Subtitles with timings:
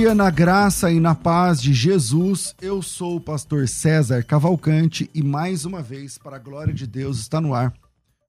[0.00, 2.54] Dia na graça e na paz de Jesus.
[2.58, 7.18] Eu sou o pastor César Cavalcante e mais uma vez, para a glória de Deus,
[7.20, 7.70] está no ar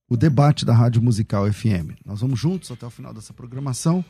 [0.10, 1.96] o debate da Rádio Musical FM.
[2.06, 4.04] Nós vamos juntos até o final dessa programação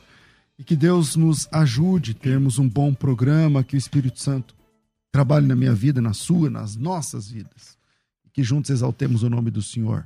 [0.58, 4.56] e que Deus nos ajude a termos um bom programa, que o Espírito Santo
[5.12, 7.78] trabalhe na minha vida, na sua, nas nossas vidas.
[8.26, 10.04] E que juntos exaltemos o nome do Senhor.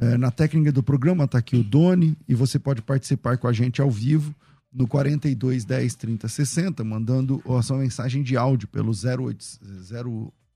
[0.00, 3.52] É, na técnica do programa está aqui o Doni e você pode participar com a
[3.52, 4.34] gente ao vivo
[4.72, 9.44] no 42 10 30 60, mandando a sua mensagem de áudio pelo 08,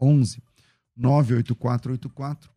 [0.00, 0.42] 011
[0.96, 2.50] 98484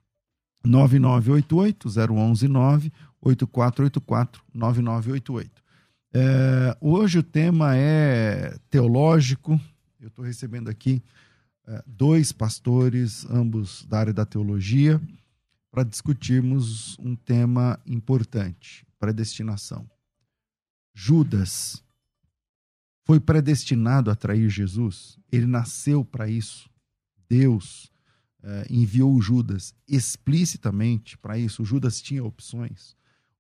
[0.63, 5.63] 9988 011 9 8484 9988.
[6.11, 9.59] É, hoje o tema é teológico.
[9.99, 11.03] Eu estou recebendo aqui
[11.67, 14.99] é, dois pastores, ambos da área da teologia,
[15.71, 19.85] para discutirmos um tema importante: predestinação.
[20.93, 21.83] Judas
[23.05, 26.69] foi predestinado a trair Jesus, ele nasceu para isso.
[27.27, 27.91] Deus
[28.43, 31.63] eh, enviou Judas explicitamente para isso.
[31.63, 32.95] O Judas tinha opções,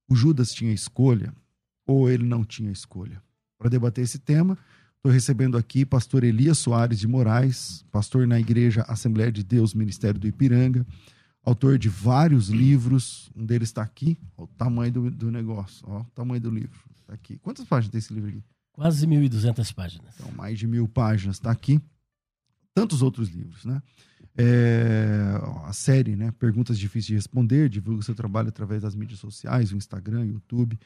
[0.07, 1.33] o Judas tinha escolha,
[1.85, 3.21] ou ele não tinha escolha.
[3.57, 4.57] Para debater esse tema,
[4.95, 10.19] estou recebendo aqui pastor Elias Soares de Moraes, pastor na Igreja Assembleia de Deus, Ministério
[10.19, 10.85] do Ipiranga,
[11.43, 16.01] autor de vários livros, um deles está aqui, ó, o tamanho do, do negócio, ó,
[16.01, 16.79] o tamanho do livro.
[17.05, 17.37] Tá aqui.
[17.39, 18.43] Quantas páginas tem esse livro aqui?
[18.71, 20.13] Quase 1.200 páginas.
[20.15, 21.37] Então, mais de mil páginas.
[21.37, 21.81] Está aqui.
[22.73, 23.81] Tantos outros livros, né?
[24.37, 26.31] É, a série, né?
[26.31, 27.67] Perguntas difíceis de responder.
[27.67, 30.79] Divulga seu trabalho através das mídias sociais, o Instagram, YouTube.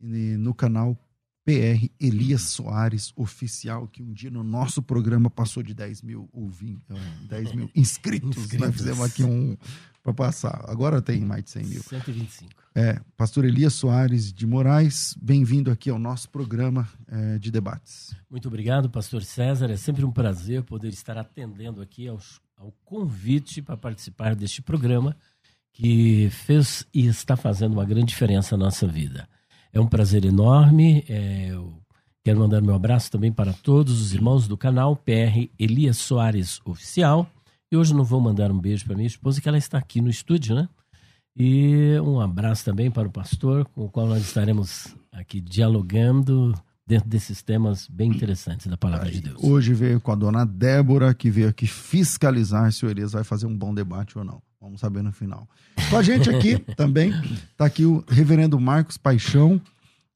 [0.00, 0.96] E no canal
[1.46, 6.84] PR Elias Soares Oficial, que um dia no nosso programa passou de 10 mil, ouvintes,
[7.28, 8.36] 10 mil inscritos.
[8.36, 8.66] inscritos.
[8.66, 9.56] Nós fizemos aqui um
[10.02, 10.64] para passar.
[10.68, 11.82] Agora tem mais de 100 mil.
[11.84, 12.50] 125.
[12.74, 18.12] É, pastor Elias Soares de Moraes, bem-vindo aqui ao nosso programa é, de debates.
[18.28, 19.70] Muito obrigado, pastor César.
[19.70, 25.16] É sempre um prazer poder estar atendendo aqui aos, ao convite para participar deste programa
[25.72, 29.28] que fez e está fazendo uma grande diferença na nossa vida.
[29.76, 31.04] É um prazer enorme.
[31.06, 31.70] É, eu
[32.24, 37.28] quero mandar meu abraço também para todos os irmãos do canal PR Elias Soares Oficial.
[37.70, 40.08] E hoje não vou mandar um beijo para minha esposa, que ela está aqui no
[40.08, 40.66] estúdio, né?
[41.36, 46.54] E um abraço também para o pastor, com o qual nós estaremos aqui dialogando
[46.86, 49.44] dentro desses temas bem interessantes da palavra Aí, de Deus.
[49.44, 53.44] Hoje veio com a dona Débora, que veio aqui fiscalizar se o Elias vai fazer
[53.44, 54.40] um bom debate ou não.
[54.60, 55.48] Vamos saber no final.
[55.90, 57.10] Com a gente aqui também
[57.50, 59.60] está aqui o reverendo Marcos Paixão.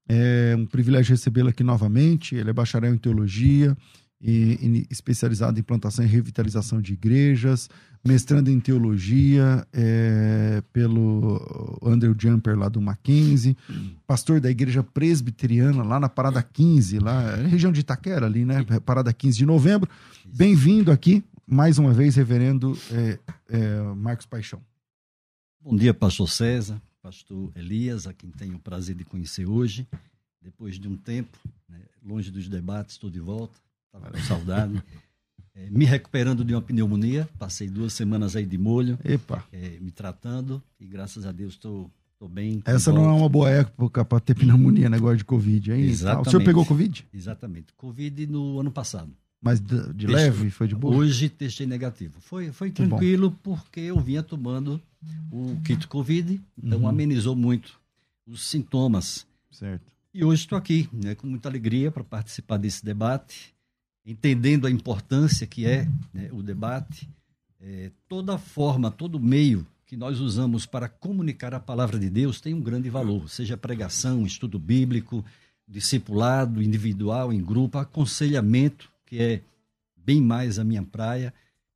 [0.08, 2.34] É um privilégio recebê-lo aqui novamente.
[2.34, 3.76] Ele é bacharel em teologia,
[4.20, 7.70] e, e especializado em plantação e revitalização de igrejas,
[8.04, 13.56] mestrando em teologia é, pelo Andrew Jumper lá do Mackenzie,
[14.06, 18.64] pastor da igreja presbiteriana lá na Parada 15, lá região de Itaquera ali, né?
[18.84, 19.88] Parada 15 de novembro.
[20.26, 23.18] Bem-vindo aqui mais uma vez, reverendo é,
[23.48, 24.62] é, Marcos Paixão.
[25.60, 29.86] Bom dia, pastor César, pastor Elias, a quem tenho o prazer de conhecer hoje.
[30.40, 31.36] Depois de um tempo,
[31.68, 34.82] né, longe dos debates, estou de volta, estava com saudade.
[35.52, 38.96] É, me recuperando de uma pneumonia, passei duas semanas aí de molho,
[39.52, 41.90] é, me tratando e graças a Deus estou
[42.30, 42.62] bem.
[42.64, 45.82] Essa não é uma boa época para ter pneumonia, negócio de Covid aí.
[45.82, 46.28] Exatamente.
[46.28, 47.04] O senhor pegou Covid?
[47.12, 47.72] Exatamente.
[47.76, 49.10] Covid no ano passado.
[49.40, 50.94] Mas de, de leve, foi de boa?
[50.94, 52.20] Hoje testei negativo.
[52.20, 54.80] Foi, foi tranquilo porque eu vinha tomando
[55.30, 56.88] o kit Covid, então uhum.
[56.88, 57.80] amenizou muito
[58.26, 59.26] os sintomas.
[59.50, 59.90] Certo.
[60.12, 63.54] E hoje estou aqui, né, com muita alegria para participar desse debate,
[64.04, 67.08] entendendo a importância que é né, o debate,
[67.60, 72.54] é, toda forma, todo meio que nós usamos para comunicar a palavra de Deus tem
[72.54, 75.24] um grande valor, seja pregação, estudo bíblico,
[75.66, 79.42] discipulado individual, em grupo, aconselhamento, que é
[79.96, 81.34] bem mais a minha praia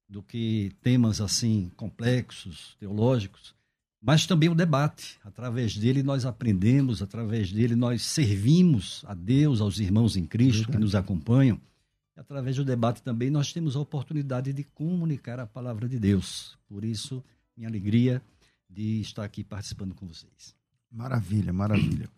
[0.09, 3.53] do que temas assim complexos, teológicos,
[4.01, 5.19] mas também o debate.
[5.25, 10.79] Através dele nós aprendemos, através dele nós servimos a Deus, aos irmãos em Cristo que
[10.79, 11.61] nos acompanham.
[12.17, 16.57] E através do debate também nós temos a oportunidade de comunicar a palavra de Deus.
[16.69, 17.21] Por isso,
[17.57, 18.23] minha alegria
[18.71, 20.55] de estar aqui participando com vocês.
[20.89, 22.09] Maravilha, maravilha.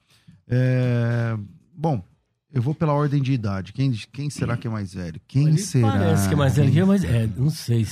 [0.47, 1.35] É,
[1.75, 2.05] bom,
[2.53, 3.73] eu vou pela ordem de idade.
[3.73, 5.21] Quem, quem será que é mais velho?
[5.27, 5.93] Quem Ele será?
[5.93, 7.87] Parece que é mais velho que eu, mas é, não sei.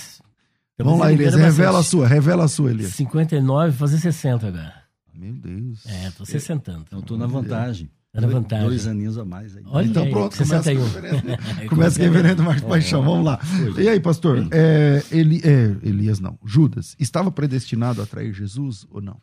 [0.78, 2.94] Vamos lá, Elias, revela a sua, revela a sua, Elias.
[2.94, 4.84] 59, fazer 60 agora.
[5.14, 5.86] Meu Deus.
[5.86, 6.82] É, tô 60.
[6.86, 7.90] Então, tô na vantagem.
[8.12, 8.66] Tá na vantagem.
[8.66, 9.64] Dois aninhos a mais aí.
[9.66, 10.78] Olha então aí, pronto, 61.
[10.78, 13.40] começa, reverendo, começa com o reverendo Marcos é, Paixão, vamos lá.
[13.76, 19.00] E aí, pastor, é, Eli, é, Elias não, Judas, estava predestinado a trair Jesus ou
[19.00, 19.20] não?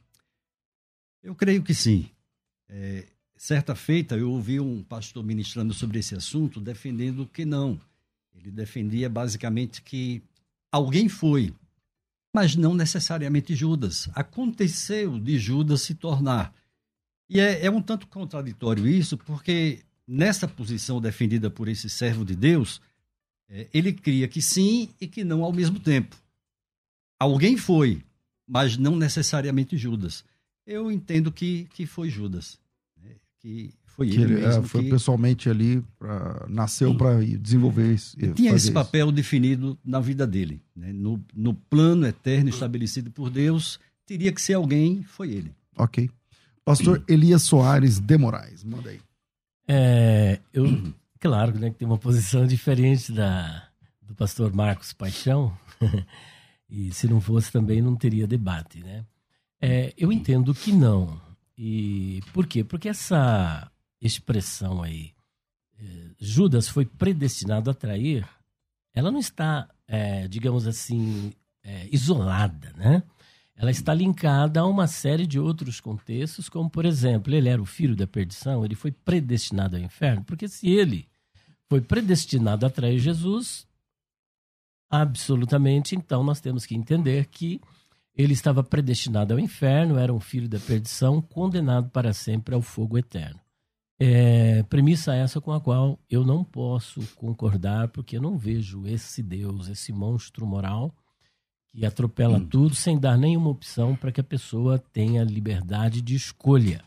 [1.23, 2.09] Eu creio que sim.
[2.69, 3.05] É,
[3.41, 7.81] certa feita, eu ouvi um pastor ministrando sobre esse assunto, defendendo que não.
[8.35, 10.21] Ele defendia basicamente que
[10.71, 11.51] alguém foi,
[12.31, 14.07] mas não necessariamente Judas.
[14.13, 16.53] Aconteceu de Judas se tornar
[17.27, 22.35] e é, é um tanto contraditório isso, porque nessa posição defendida por esse servo de
[22.35, 22.79] Deus,
[23.49, 26.15] é, ele cria que sim e que não ao mesmo tempo.
[27.17, 28.03] Alguém foi,
[28.47, 30.23] mas não necessariamente Judas.
[30.63, 32.60] Eu entendo que, que foi Judas.
[33.41, 34.63] Que foi que ele, mesmo.
[34.63, 34.89] É, foi que...
[34.89, 38.15] pessoalmente ali, pra, nasceu para desenvolver isso.
[38.35, 39.15] Tinha esse papel isso.
[39.15, 40.61] definido na vida dele.
[40.75, 40.93] Né?
[40.93, 45.51] No, no plano eterno estabelecido por Deus, teria que ser alguém, foi ele.
[45.75, 46.09] Ok.
[46.63, 48.99] Pastor Elias Soares de Moraes, manda aí.
[49.67, 53.67] É, eu, claro, né, que tem uma posição diferente da
[54.11, 55.57] do pastor Marcos Paixão,
[56.69, 59.05] e se não fosse também não teria debate, né?
[59.61, 61.19] É, eu entendo que não.
[61.63, 62.63] E por quê?
[62.63, 63.71] Porque essa
[64.01, 65.13] expressão aí,
[65.77, 68.27] é, Judas foi predestinado a trair,
[68.95, 71.31] ela não está, é, digamos assim,
[71.63, 73.03] é, isolada, né?
[73.55, 77.65] ela está linkada a uma série de outros contextos, como, por exemplo, ele era o
[77.65, 81.07] filho da perdição, ele foi predestinado ao inferno, porque se ele
[81.69, 83.67] foi predestinado a trair Jesus,
[84.89, 87.61] absolutamente, então nós temos que entender que
[88.15, 92.97] ele estava predestinado ao inferno, era um filho da perdição, condenado para sempre ao fogo
[92.97, 93.39] eterno.
[93.99, 99.21] É, premissa essa com a qual eu não posso concordar, porque eu não vejo esse
[99.21, 100.93] Deus, esse monstro moral,
[101.67, 102.47] que atropela hum.
[102.47, 106.83] tudo sem dar nenhuma opção para que a pessoa tenha liberdade de escolha.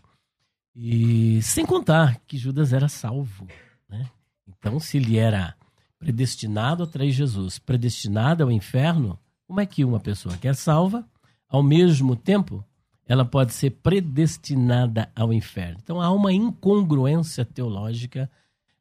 [0.75, 3.47] E sem contar que Judas era salvo.
[3.89, 4.11] Né?
[4.47, 5.55] Então, se ele era
[5.99, 11.09] predestinado a trair Jesus, predestinado ao inferno, como é que uma pessoa que é salva,
[11.49, 12.65] ao mesmo tempo,
[13.07, 15.79] ela pode ser predestinada ao inferno?
[15.83, 18.31] Então, há uma incongruência teológica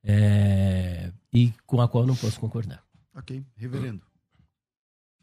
[0.03, 2.83] é, e com a qual eu não posso concordar.
[3.15, 4.01] Ok, reverendo.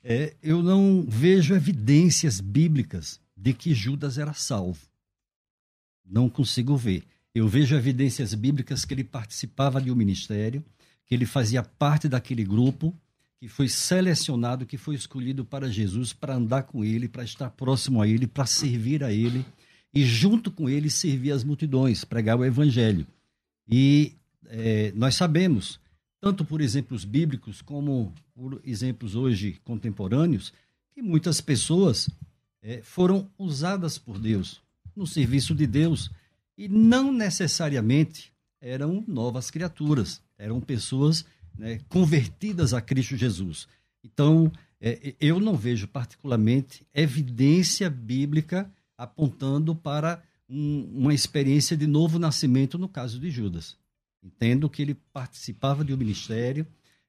[0.03, 4.81] É, eu não vejo evidências bíblicas de que Judas era salvo.
[6.05, 7.05] Não consigo ver.
[7.35, 10.65] Eu vejo evidências bíblicas que ele participava de um ministério,
[11.07, 12.95] que ele fazia parte daquele grupo
[13.41, 18.03] que foi selecionado, que foi escolhido para Jesus, para andar com ele, para estar próximo
[18.03, 19.45] a ele, para servir a ele
[19.95, 23.07] e junto com ele servir as multidões, pregar o evangelho.
[23.67, 24.13] E
[24.47, 25.81] é, nós sabemos
[26.21, 30.53] tanto por exemplos bíblicos como por exemplos hoje contemporâneos,
[30.93, 32.11] que muitas pessoas
[32.63, 34.61] é, foram usadas por Deus
[34.95, 36.11] no serviço de Deus
[36.59, 41.25] e não necessariamente eram novas criaturas, eram pessoas
[41.61, 43.69] né, convertidas a Cristo Jesus.
[44.03, 44.51] Então,
[44.81, 52.79] é, eu não vejo particularmente evidência bíblica apontando para um, uma experiência de novo nascimento
[52.79, 53.77] no caso de Judas.
[54.23, 56.67] Entendo que ele participava de um ministério,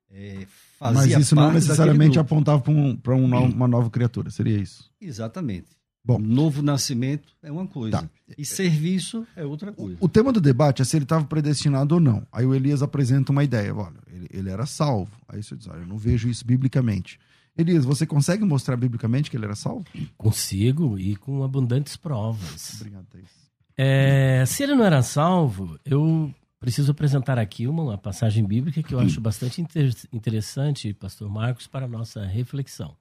[0.10, 0.46] é,
[0.77, 4.91] fazia Mas isso não necessariamente apontava para um, um, uma nova criatura, seria isso?
[5.00, 5.81] Exatamente.
[6.03, 8.01] Bom, novo nascimento é uma coisa.
[8.01, 8.10] Tá.
[8.38, 9.98] E serviço é outra coisa.
[10.01, 12.25] O, o, tema do debate é se ele estava predestinado ou não.
[12.31, 13.75] Aí o Elias apresenta uma ideia.
[13.75, 15.12] Olha, ele, ele era salvo.
[15.27, 17.20] Aí você diz, olha, eu não vejo isso biblicamente.
[17.55, 19.86] Elias, você consegue mostrar biblicamente que ele era salvo?
[20.17, 22.75] Consigo, e com abundantes provas.
[22.75, 23.29] Obrigado, Thaís.
[23.77, 28.93] É, se ele não era salvo, eu preciso apresentar aqui uma, uma passagem bíblica que
[28.93, 32.96] eu acho bastante inter interessante, pastor Marcos, para a nossa reflexão.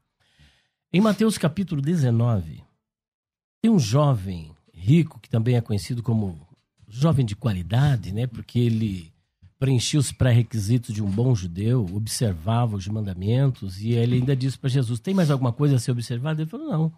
[0.93, 2.63] Em Mateus capítulo 19,
[3.61, 6.47] tem um jovem rico, que também é conhecido como
[6.89, 8.27] jovem de qualidade, né?
[8.27, 9.13] Porque ele
[9.59, 14.71] preenchia os pré-requisitos de um bom judeu, observava os mandamentos, e ele ainda disse para
[14.71, 16.43] Jesus: Tem mais alguma coisa a ser observada?
[16.43, 16.93] Ele falou: Não.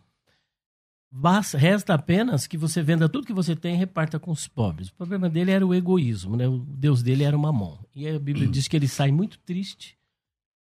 [1.15, 4.89] Basta, resta apenas que você venda tudo que você tem e reparta com os pobres.
[4.89, 6.49] O problema dele era o egoísmo, né?
[6.49, 7.77] O Deus dele era o mamon.
[7.95, 9.99] E a Bíblia diz que ele sai muito triste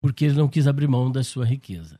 [0.00, 1.98] porque ele não quis abrir mão da sua riqueza.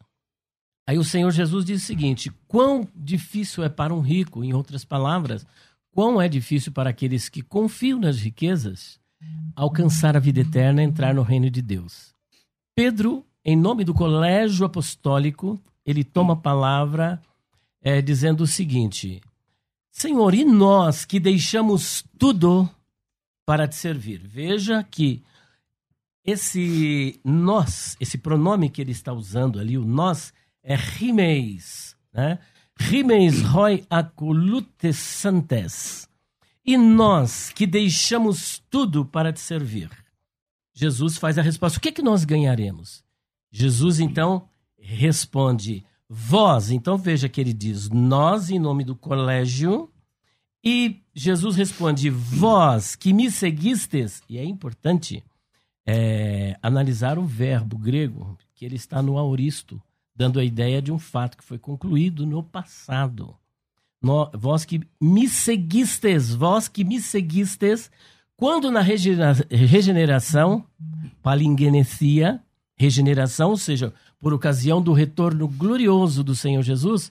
[0.87, 4.85] Aí o Senhor Jesus diz o seguinte: quão difícil é para um rico, em outras
[4.85, 5.47] palavras,
[5.91, 9.01] quão é difícil para aqueles que confiam nas riquezas
[9.55, 12.15] alcançar a vida eterna, entrar no reino de Deus.
[12.75, 17.21] Pedro, em nome do colégio apostólico, ele toma a palavra
[17.81, 19.21] é, dizendo o seguinte:
[19.91, 22.69] Senhor, e nós que deixamos tudo
[23.47, 24.21] para te servir?
[24.27, 25.23] Veja que
[26.25, 30.35] esse nós, esse pronome que ele está usando ali, o nós,
[30.67, 32.41] é rimeis, né?
[32.77, 36.09] Rimeis roi acolutes santes.
[36.65, 39.89] E nós que deixamos tudo para te servir.
[40.75, 43.05] Jesus faz a resposta: o que é que nós ganharemos?
[43.51, 46.73] Jesus então responde: vós.
[46.73, 49.89] Então veja que ele diz nós em nome do colégio.
[50.65, 54.21] E Jesus responde: vós que me seguistes.
[54.29, 55.23] E é importante
[55.87, 59.81] é, analisar o verbo grego, que ele está no auristo,
[60.17, 63.37] dando a ideia de um fato que foi concluído no passado.
[64.01, 67.91] No, vós que me seguistes, vós que me seguistes,
[68.37, 70.65] quando na regeneração,
[71.23, 72.43] palingenesia,
[72.77, 77.11] regeneração, ou seja, por ocasião do retorno glorioso do Senhor Jesus,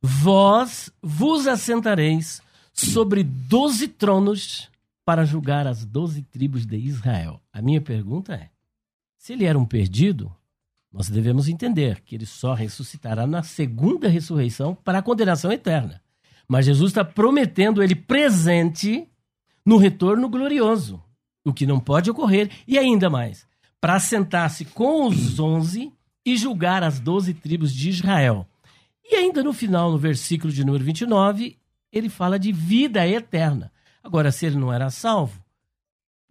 [0.00, 2.42] vós vos assentareis
[2.72, 4.68] sobre doze tronos
[5.04, 7.40] para julgar as doze tribos de Israel.
[7.52, 8.50] A minha pergunta é:
[9.16, 10.34] se ele era um perdido,
[10.94, 16.00] nós devemos entender que ele só ressuscitará na segunda ressurreição para a condenação eterna.
[16.46, 19.08] Mas Jesus está prometendo ele presente
[19.66, 21.02] no retorno glorioso,
[21.44, 23.44] o que não pode ocorrer, e ainda mais,
[23.80, 25.92] para sentar-se com os onze
[26.24, 28.46] e julgar as doze tribos de Israel.
[29.04, 31.58] E ainda no final, no versículo de número 29,
[31.92, 33.72] ele fala de vida eterna.
[34.00, 35.42] Agora, se ele não era salvo,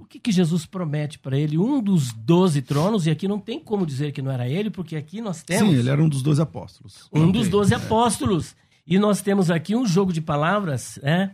[0.03, 1.57] o que, que Jesus promete para ele?
[1.57, 4.95] Um dos doze tronos, e aqui não tem como dizer que não era ele, porque
[4.95, 5.74] aqui nós temos.
[5.74, 7.10] Sim, ele era um dos doze apóstolos.
[7.12, 7.77] Um dos doze é.
[7.77, 8.55] apóstolos.
[8.86, 11.31] E nós temos aqui um jogo de palavras, né?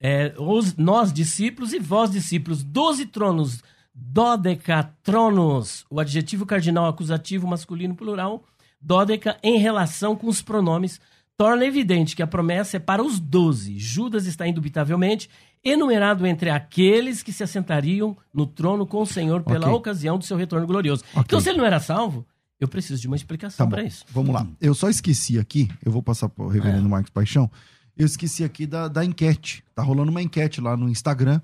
[0.00, 3.62] É, os, nós discípulos e vós discípulos, doze tronos,
[3.94, 8.44] dodeca tronos, o adjetivo cardinal acusativo masculino plural,
[8.80, 11.00] dodeca em relação com os pronomes,
[11.36, 13.78] torna evidente que a promessa é para os doze.
[13.78, 15.28] Judas está indubitavelmente
[15.66, 19.72] enumerado entre aqueles que se assentariam no trono com o Senhor pela okay.
[19.72, 21.02] ocasião do seu retorno glorioso.
[21.10, 21.22] Okay.
[21.22, 22.24] Então, se ele não era salvo,
[22.60, 24.04] eu preciso de uma explicação tá para isso.
[24.10, 24.46] Vamos lá.
[24.60, 26.88] Eu só esqueci aqui, eu vou passar para o reverendo é.
[26.88, 27.50] Marcos Paixão,
[27.96, 29.64] eu esqueci aqui da, da enquete.
[29.74, 31.40] Tá rolando uma enquete lá no Instagram.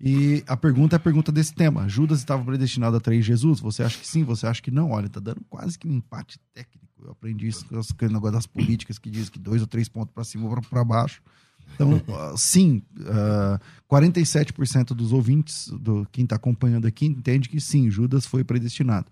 [0.00, 1.88] E a pergunta é a pergunta desse tema.
[1.88, 3.60] Judas estava predestinado a trair Jesus?
[3.60, 4.22] Você acha que sim?
[4.24, 4.90] Você acha que não?
[4.90, 6.86] Olha, tá dando quase que um empate técnico.
[7.02, 10.12] Eu aprendi isso com o negócio das políticas que diz que dois ou três pontos
[10.14, 11.20] para cima ou para baixo.
[11.74, 12.02] Então,
[12.36, 18.24] sim, uh, ah, 47% dos ouvintes, do quem está acompanhando aqui, entende que sim, Judas
[18.24, 19.10] foi predestinado.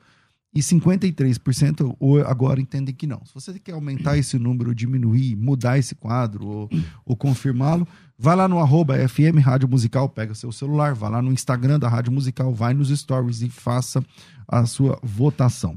[0.54, 3.20] E 53% agora entendem que não.
[3.24, 6.70] Se você quer aumentar esse número, diminuir, mudar esse quadro ou,
[7.04, 11.32] ou confirmá-lo, vai lá no arroba FM Rádio Musical, pega seu celular, vai lá no
[11.32, 14.04] Instagram da Rádio Musical, vai nos stories e faça
[14.46, 15.76] a sua votação.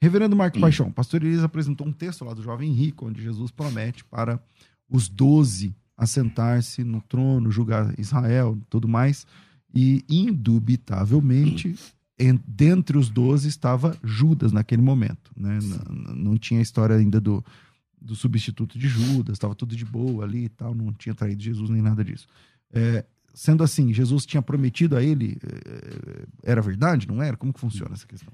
[0.00, 4.04] Reverendo Marco Paixão, pastor Elisa apresentou um texto lá do Jovem Rico, onde Jesus promete
[4.04, 4.38] para
[4.90, 9.26] os doze assentar-se no trono, julgar Israel tudo mais.
[9.74, 11.74] E, indubitavelmente,
[12.46, 15.32] dentre os doze estava Judas naquele momento.
[15.36, 15.58] Né?
[15.60, 17.44] Não, não, tinha a história ainda do,
[18.00, 21.68] do substituto de Judas, estava tudo de boa ali e tal, não tinha traído Jesus
[21.68, 22.28] nem nada disso.
[22.72, 27.36] É, sendo assim, Jesus tinha prometido a ele, é, era verdade, não era?
[27.36, 28.32] Como que funciona essa questão?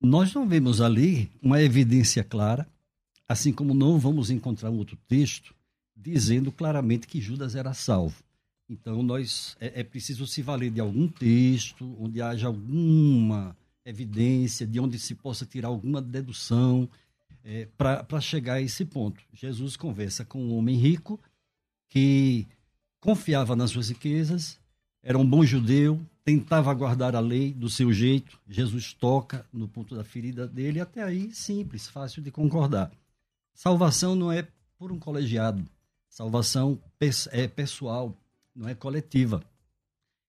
[0.00, 2.68] Nós não vemos ali uma evidência clara,
[3.26, 5.55] assim como não vamos encontrar um outro texto
[5.96, 8.22] dizendo claramente que Judas era salvo.
[8.68, 14.80] Então, nós é, é, preciso se valer de algum texto, onde haja alguma evidência, de
[14.80, 16.88] onde se possa tirar alguma dedução
[17.44, 19.22] é, para chegar a esse ponto.
[19.32, 21.20] Jesus conversa com um homem rico
[21.88, 22.46] que
[23.00, 24.58] confiava nas suas riquezas,
[25.00, 28.40] era um bom judeu, tentava guardar a lei do seu jeito.
[28.48, 32.90] Jesus toca no ponto da ferida dele, até aí simples, fácil de concordar.
[33.54, 35.64] Salvação não é por um colegiado,
[36.16, 36.78] Salvação
[37.30, 38.16] é pessoal,
[38.54, 39.42] não é coletiva.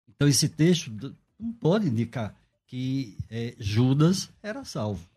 [0.09, 0.91] Então, esse texto
[1.39, 5.07] não pode indicar que é, Judas era salvo.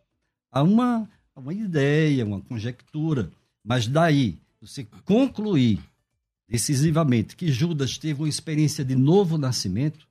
[0.48, 3.32] Há uma, uma ideia, uma conjectura,
[3.64, 5.80] mas daí você concluir
[6.48, 10.06] decisivamente que Judas teve uma experiência de novo nascimento,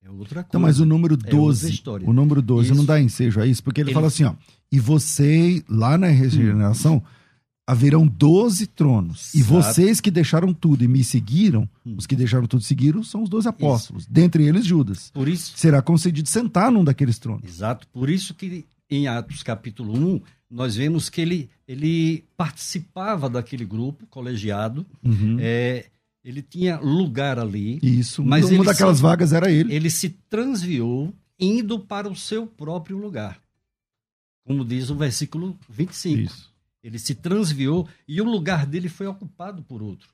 [0.00, 0.46] é outra coisa.
[0.48, 2.76] Então, mas o número 12, é o número 12 isso.
[2.76, 4.34] não dá ensejo a isso, porque ele, ele, fala assim, ó,
[4.70, 7.23] e você, lá na regeneração, hum
[7.66, 9.32] haverão doze tronos.
[9.34, 11.94] E vocês que deixaram tudo e me seguiram, hum.
[11.96, 14.12] os que deixaram tudo e seguiram, são os doze apóstolos, isso.
[14.12, 15.10] dentre eles Judas.
[15.12, 17.44] Por isso será concedido sentar num daqueles tronos.
[17.44, 17.86] Exato.
[17.88, 24.06] Por isso que em Atos capítulo 1, nós vemos que ele, ele participava daquele grupo
[24.06, 25.38] colegiado, Uhum.
[25.40, 25.86] é,
[26.22, 29.74] ele tinha lugar ali, Isso, Mas uma daquelas se- vagas era ele.
[29.74, 33.38] ele se transviou indo para o seu próprio lugar.
[34.46, 36.20] Como diz o versículo 25.
[36.20, 36.53] Isso.
[36.84, 40.12] Ele se transviou e o lugar dele foi ocupado por outro,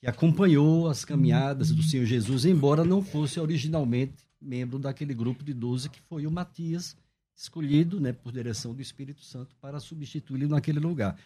[0.00, 5.52] que acompanhou as caminhadas do Senhor Jesus, embora não fosse originalmente membro daquele grupo de
[5.52, 6.96] 12 que foi o Matias,
[7.34, 11.18] escolhido né, por direção do Espírito Santo para substituí-lo naquele lugar.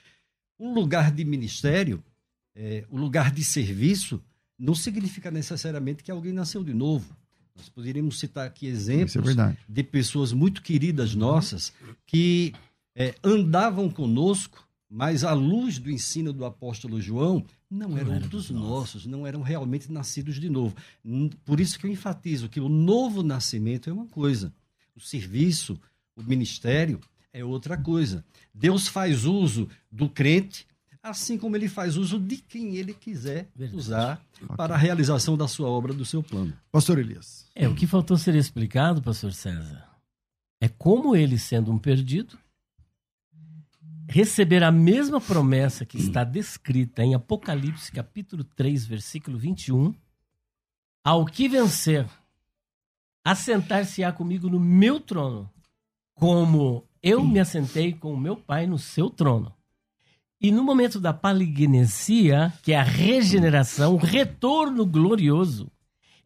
[0.58, 2.02] Um lugar de ministério,
[2.54, 4.22] é, o lugar de serviço,
[4.58, 7.14] não significa necessariamente que alguém nasceu de novo.
[7.54, 11.72] Nós poderíamos citar aqui exemplos é de pessoas muito queridas nossas
[12.06, 12.54] que
[12.94, 18.50] é, andavam conosco, mas à luz do ensino do apóstolo João, não eram eram dos
[18.50, 18.68] nossos.
[18.70, 20.76] nossos, não eram realmente nascidos de novo.
[21.44, 24.52] Por isso que eu enfatizo que o novo nascimento é uma coisa,
[24.94, 25.78] o serviço,
[26.14, 27.00] o ministério
[27.32, 28.24] é outra coisa.
[28.54, 30.66] Deus faz uso do crente,
[31.02, 33.78] assim como ele faz uso de quem ele quiser Verdade.
[33.78, 34.26] usar
[34.56, 36.52] para a realização da sua obra, do seu plano.
[36.72, 37.46] Pastor Elias.
[37.54, 39.84] É, o que faltou ser explicado, pastor César,
[40.60, 42.38] é como ele, sendo um perdido,
[44.08, 49.94] receber a mesma promessa que está descrita em Apocalipse, capítulo 3, versículo 21,
[51.04, 52.06] ao que vencer,
[53.24, 55.50] assentar-se-á comigo no meu trono,
[56.14, 59.54] como eu me assentei com o meu pai no seu trono.
[60.40, 65.70] E no momento da palignesia, que é a regeneração, o retorno glorioso,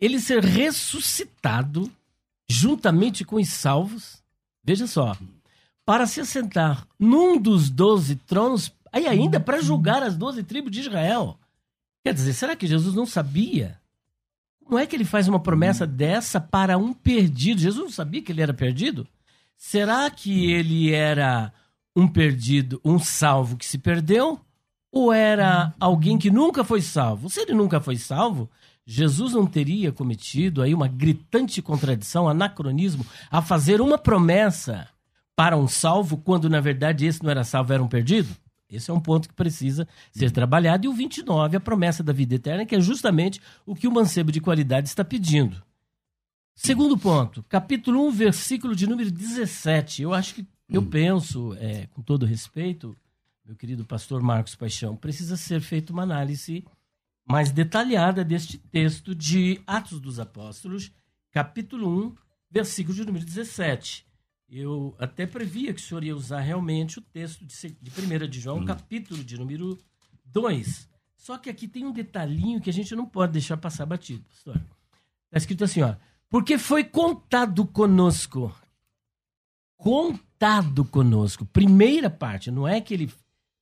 [0.00, 1.90] ele ser ressuscitado
[2.49, 4.22] juntamente com os salvos,
[4.64, 5.16] veja só,
[5.90, 10.82] para se assentar num dos doze tronos, aí ainda para julgar as doze tribos de
[10.82, 11.37] Israel.
[12.04, 13.76] Quer dizer, será que Jesus não sabia?
[14.64, 17.61] Como é que ele faz uma promessa dessa para um perdido?
[17.61, 19.04] Jesus não sabia que ele era perdido?
[19.56, 21.52] Será que ele era
[21.97, 24.38] um perdido, um salvo que se perdeu?
[24.92, 27.28] Ou era alguém que nunca foi salvo?
[27.28, 28.49] Se ele nunca foi salvo,
[28.86, 34.88] Jesus não teria cometido aí uma gritante contradição, anacronismo, a fazer uma promessa
[35.41, 38.29] para um salvo, quando na verdade esse não era salvo, era um perdido?
[38.69, 40.85] Esse é um ponto que precisa ser trabalhado.
[40.85, 44.31] E o 29, a promessa da vida eterna, que é justamente o que o mancebo
[44.31, 45.63] de qualidade está pedindo.
[46.55, 50.03] Segundo ponto, capítulo 1, versículo de número 17.
[50.03, 52.95] Eu acho que, eu penso, é, com todo respeito,
[53.43, 56.67] meu querido pastor Marcos Paixão, precisa ser feita uma análise
[57.26, 60.93] mais detalhada deste texto de Atos dos Apóstolos,
[61.33, 62.15] capítulo 1,
[62.50, 64.09] versículo de número 17.
[64.50, 68.28] Eu até previa que o senhor ia usar realmente o texto de, se- de 1
[68.28, 69.78] de João, capítulo de número
[70.25, 70.89] 2.
[71.17, 74.56] Só que aqui tem um detalhinho que a gente não pode deixar passar batido, pastor.
[74.56, 75.95] Está escrito assim, ó.
[76.28, 78.52] Porque foi contado conosco.
[79.76, 81.45] Contado conosco.
[81.47, 83.13] Primeira parte, não é que ele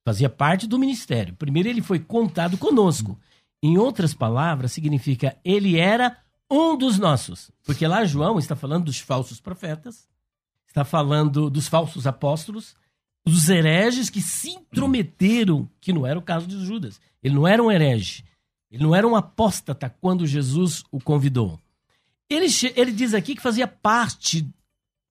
[0.05, 1.35] fazia parte do ministério.
[1.35, 3.19] Primeiro ele foi contado conosco.
[3.61, 6.17] Em outras palavras, significa ele era
[6.49, 7.51] um dos nossos.
[7.63, 10.07] Porque lá João está falando dos falsos profetas,
[10.69, 12.75] está falando dos falsos apóstolos,
[13.25, 17.01] dos hereges que se intrometeram, que não era o caso de Judas.
[17.21, 18.23] Ele não era um herege.
[18.71, 21.59] Ele não era um apóstata quando Jesus o convidou.
[22.29, 24.47] Ele, ele diz aqui que fazia parte,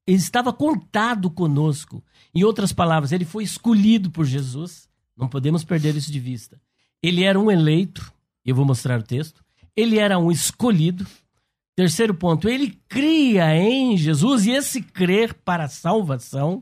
[0.06, 2.02] ele estava contado conosco.
[2.32, 4.88] Em outras palavras, ele foi escolhido por Jesus.
[5.16, 6.60] Não podemos perder isso de vista.
[7.02, 8.12] Ele era um eleito,
[8.44, 9.44] eu vou mostrar o texto.
[9.76, 11.04] Ele era um escolhido.
[11.78, 16.60] Terceiro ponto, ele cria em Jesus, e esse crer para a salvação,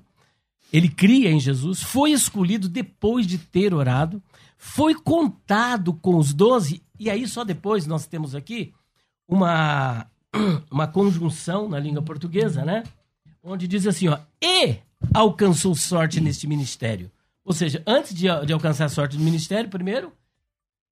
[0.71, 4.23] ele cria em Jesus, foi escolhido depois de ter orado,
[4.59, 8.75] foi contado com os doze, e aí só depois nós temos aqui
[9.27, 10.07] uma,
[10.71, 12.83] uma conjunção na língua portuguesa, né?
[13.43, 14.77] Onde diz assim, ó, e
[15.15, 17.11] alcançou sorte neste ministério.
[17.43, 20.13] Ou seja, antes de, de alcançar sorte no ministério, primeiro,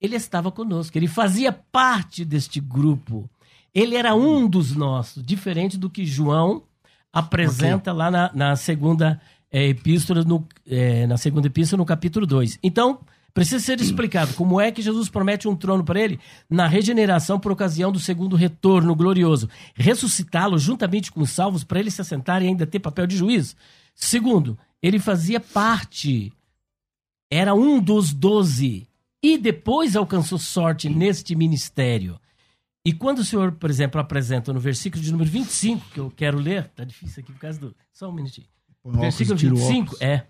[0.00, 3.28] ele estava conosco, ele fazia parte deste grupo.
[3.74, 6.62] Ele era um dos nossos, diferente do que João
[7.12, 12.58] apresenta lá na, na segunda eh, epístola, no, eh, na segunda epístola, no capítulo 2.
[12.62, 13.00] Então,
[13.32, 17.50] precisa ser explicado como é que Jesus promete um trono para ele na regeneração por
[17.50, 19.48] ocasião do segundo retorno glorioso.
[19.74, 23.56] Ressuscitá-lo juntamente com os salvos para ele se assentar e ainda ter papel de juiz.
[23.94, 26.32] Segundo, ele fazia parte,
[27.30, 28.87] era um dos doze
[29.22, 32.20] e depois alcançou sorte neste ministério.
[32.84, 36.38] E quando o senhor, por exemplo, apresenta no versículo de número 25, que eu quero
[36.38, 37.74] ler, tá difícil aqui por causa do.
[37.92, 38.46] Só um minutinho.
[38.82, 40.02] Põe óculos, Versículo tira o 25 óculos.
[40.02, 40.26] é.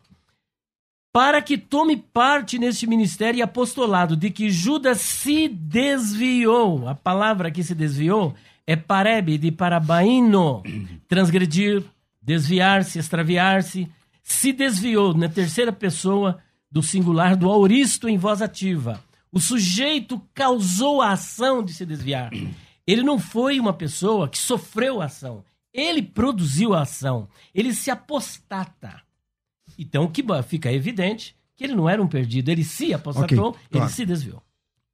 [1.12, 6.88] Para que tome parte neste ministério e apostolado de que Judas se desviou.
[6.88, 8.34] A palavra que se desviou
[8.66, 10.62] é parebe de parabaino.
[11.08, 11.84] Transgredir,
[12.20, 13.88] desviar-se, extraviar-se.
[14.24, 16.38] se desviou na terceira pessoa
[16.70, 19.00] do singular do auristo em voz ativa.
[19.34, 22.30] O sujeito causou a ação de se desviar.
[22.86, 25.44] Ele não foi uma pessoa que sofreu a ação.
[25.72, 27.28] Ele produziu a ação.
[27.52, 29.02] Ele se apostata.
[29.76, 32.50] Então, que fica evidente que ele não era um perdido.
[32.50, 33.86] Ele se apostatou, okay, claro.
[33.86, 34.42] ele se desviou.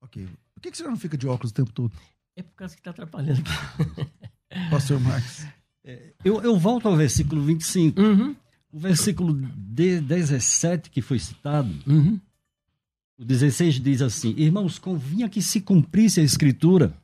[0.01, 0.27] Ok.
[0.55, 1.93] Por que, que você não fica de óculos o tempo todo?
[2.35, 4.09] É por causa que está atrapalhando aqui.
[4.71, 5.45] Pastor Marcos.
[5.85, 8.01] É, eu, eu volto ao versículo 25.
[8.01, 8.37] Uhum.
[8.73, 12.21] O versículo 17 que foi citado, uhum.
[13.21, 16.95] O 16 diz assim: Irmãos, convinha que se cumprisse a escritura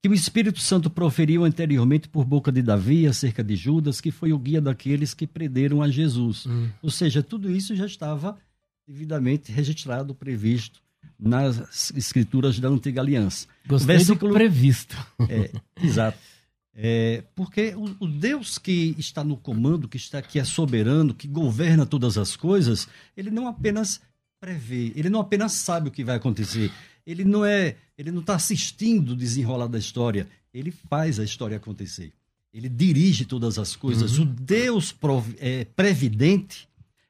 [0.00, 4.32] que o Espírito Santo proferiu anteriormente por boca de Davi acerca de Judas, que foi
[4.32, 6.46] o guia daqueles que prenderam a Jesus.
[6.46, 6.68] Hum.
[6.80, 8.38] Ou seja, tudo isso já estava
[8.86, 10.80] devidamente registrado, previsto
[11.18, 13.48] nas escrituras da antiga aliança.
[13.66, 14.30] Gostei Versículo...
[14.30, 14.96] do previsto.
[15.28, 15.50] É,
[15.82, 16.18] exato.
[16.76, 21.26] É, porque o, o, Deus que está no comando, que está que é soberano, que
[21.26, 24.00] governa todas as coisas, ele não apenas
[24.44, 26.70] prevê, ele não apenas sabe o que vai acontecer,
[27.06, 31.56] ele não é, ele não está assistindo o desenrolar da história, ele faz a história
[31.56, 32.12] acontecer.
[32.52, 34.18] Ele dirige todas as coisas.
[34.18, 34.24] Uhum.
[34.24, 36.68] O Deus prov, é, previdente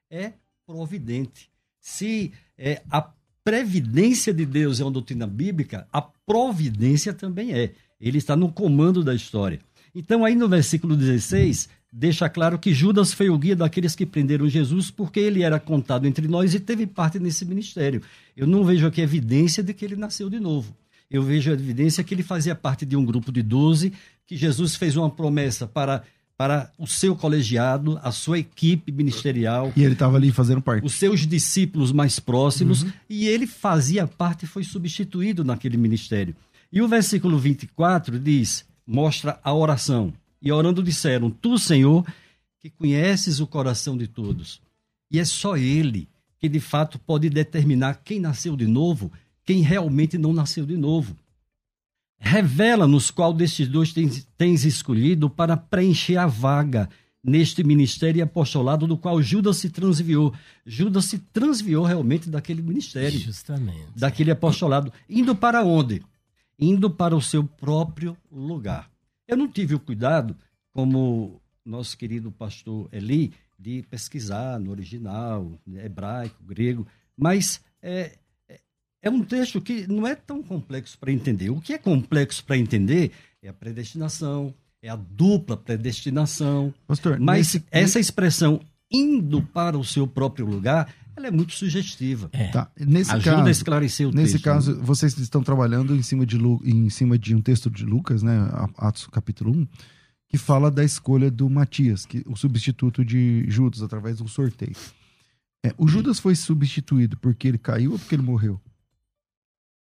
[0.09, 0.33] é
[0.65, 1.51] providente.
[1.81, 3.11] Se é, a
[3.43, 7.73] previdência de Deus é uma doutrina bíblica, a providência também é.
[8.01, 9.59] Ele está no comando da história.
[9.93, 14.49] Então, aí no versículo 16, deixa claro que Judas foi o guia daqueles que prenderam
[14.49, 18.03] Jesus, porque ele era contado entre nós e teve parte nesse ministério.
[18.37, 20.77] Eu não vejo aqui evidência de que ele nasceu de novo.
[21.09, 23.93] Eu vejo evidência que ele fazia parte de um grupo de doze,
[24.27, 26.03] que Jesus fez uma promessa para,
[26.37, 29.73] para o seu colegiado, a sua equipe ministerial.
[29.77, 30.85] E ele estava ali fazendo parte.
[30.85, 32.93] Os seus discípulos mais próximos, uhum.
[33.09, 36.35] e ele fazia parte e foi substituído naquele ministério.
[36.73, 40.13] E o versículo 24 diz, mostra a oração.
[40.45, 42.07] E orando disseram: Tu, Senhor,
[42.61, 44.61] que conheces o coração de todos.
[45.11, 49.11] E é só Ele que de fato pode determinar quem nasceu de novo,
[49.45, 51.17] quem realmente não nasceu de novo.
[52.19, 56.89] Revela-nos qual destes dois tens, tens escolhido para preencher a vaga
[57.23, 60.35] neste ministério e apostolado do qual Judas se transviou.
[60.67, 63.19] Judas se transviou realmente daquele ministério.
[63.19, 63.89] Justamente.
[63.97, 64.93] Daquele apostolado.
[65.09, 66.03] Indo para onde?
[66.59, 68.94] Indo para o seu próprio lugar.
[69.27, 70.37] Eu não tive o cuidado,
[70.73, 78.13] como nosso querido pastor Eli, de pesquisar no original, hebraico, grego, mas é,
[78.49, 78.61] é,
[79.03, 81.51] é um texto que não é tão complexo para entender.
[81.51, 86.75] O que é complexo para entender é a predestinação, é a dupla predestinação.
[86.87, 87.65] Pastor, mas nesse...
[87.71, 88.61] essa expressão
[88.91, 92.29] indo para o seu próprio lugar, ela é muito sugestiva.
[92.33, 92.49] É.
[92.49, 92.71] Tá.
[92.79, 94.35] Nesse Ajuda caso, a esclarecer o nesse texto.
[94.35, 94.83] Nesse caso, né?
[94.83, 98.37] vocês estão trabalhando em cima, de, em cima de um texto de Lucas, né,
[98.77, 99.69] Atos capítulo 1,
[100.29, 104.75] que fala da escolha do Matias, que o substituto de Judas, através do sorteio.
[105.65, 108.61] É, o Judas foi substituído porque ele caiu ou porque ele morreu?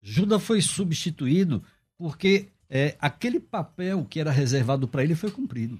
[0.01, 1.63] Judas foi substituído
[1.97, 5.79] porque é, aquele papel que era reservado para ele foi cumprido.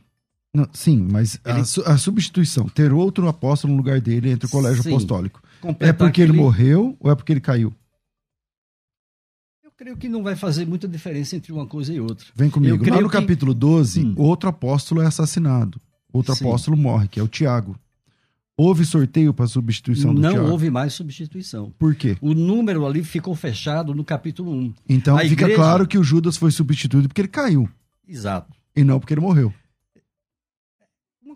[0.56, 1.64] Não, sim, mas ele...
[1.88, 5.42] a, a, substituição, ter outro apóstolo no lugar dele entre o colégio sim, apostólico,
[5.80, 6.32] é porque aquele...
[6.32, 7.74] ele morreu ou é porque ele caiu?
[9.64, 12.28] Eu creio que não vai fazer muita diferença entre uma coisa e outra.
[12.36, 12.88] Vem comigo.
[12.88, 13.18] Lá no que...
[13.18, 14.14] capítulo 12, hum.
[14.16, 15.82] outro apóstolo é assassinado.
[16.12, 16.46] Outro sim.
[16.46, 17.76] apóstolo morre, que é o Tiago.
[18.56, 21.74] Houve sorteio para substituição do Não houve mais substituição.
[21.80, 22.16] Por quê?
[22.22, 24.74] O número ali ficou fechado no capítulo 1.
[24.88, 25.56] Então a fica igreja...
[25.56, 27.68] claro que o Judas foi substituído porque ele caiu.
[28.08, 28.54] Exato.
[28.76, 29.52] E não porque ele morreu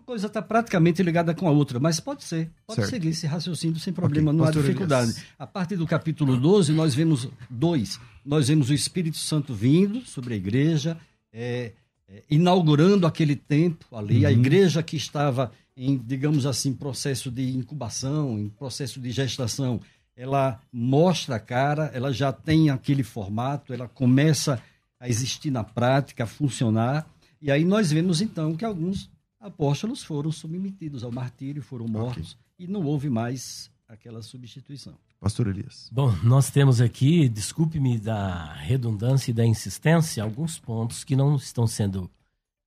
[0.08, 2.50] coisa está praticamente ligada com a outra, mas pode ser.
[2.66, 2.88] Pode certo.
[2.88, 4.38] seguir esse raciocínio sem problema, okay.
[4.38, 5.10] não há dificuldade.
[5.10, 5.26] Elias.
[5.38, 8.00] A partir do capítulo 12, nós vemos dois.
[8.24, 10.96] Nós vemos o Espírito Santo vindo sobre a igreja,
[11.30, 11.72] é,
[12.08, 14.28] é, inaugurando aquele tempo ali, uhum.
[14.28, 19.78] a igreja que estava em, digamos assim, processo de incubação, em processo de gestação,
[20.16, 24.58] ela mostra a cara, ela já tem aquele formato, ela começa
[24.98, 27.06] a existir na prática, a funcionar.
[27.42, 29.10] E aí nós vemos então que alguns
[29.40, 32.66] apóstolos foram submetidos ao martírio, foram mortos okay.
[32.66, 34.94] e não houve mais aquela substituição.
[35.20, 35.88] Pastor Elias.
[35.90, 41.66] Bom, nós temos aqui, desculpe-me da redundância e da insistência, alguns pontos que não estão
[41.66, 42.10] sendo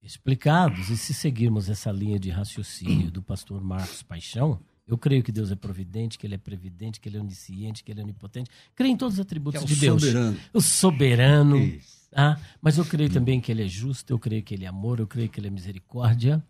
[0.02, 5.30] explicados e se seguirmos essa linha de raciocínio do pastor Marcos Paixão, eu creio que
[5.30, 8.50] Deus é providente, que Ele é previdente, que Ele é onisciente, que Ele é onipotente.
[8.74, 10.02] Creio em todos os atributos é de Deus.
[10.02, 10.38] Soberano.
[10.52, 11.80] O soberano.
[12.14, 14.98] Ah, mas eu creio também que Ele é justo, eu creio que Ele é amor,
[14.98, 16.44] eu creio que Ele é misericórdia.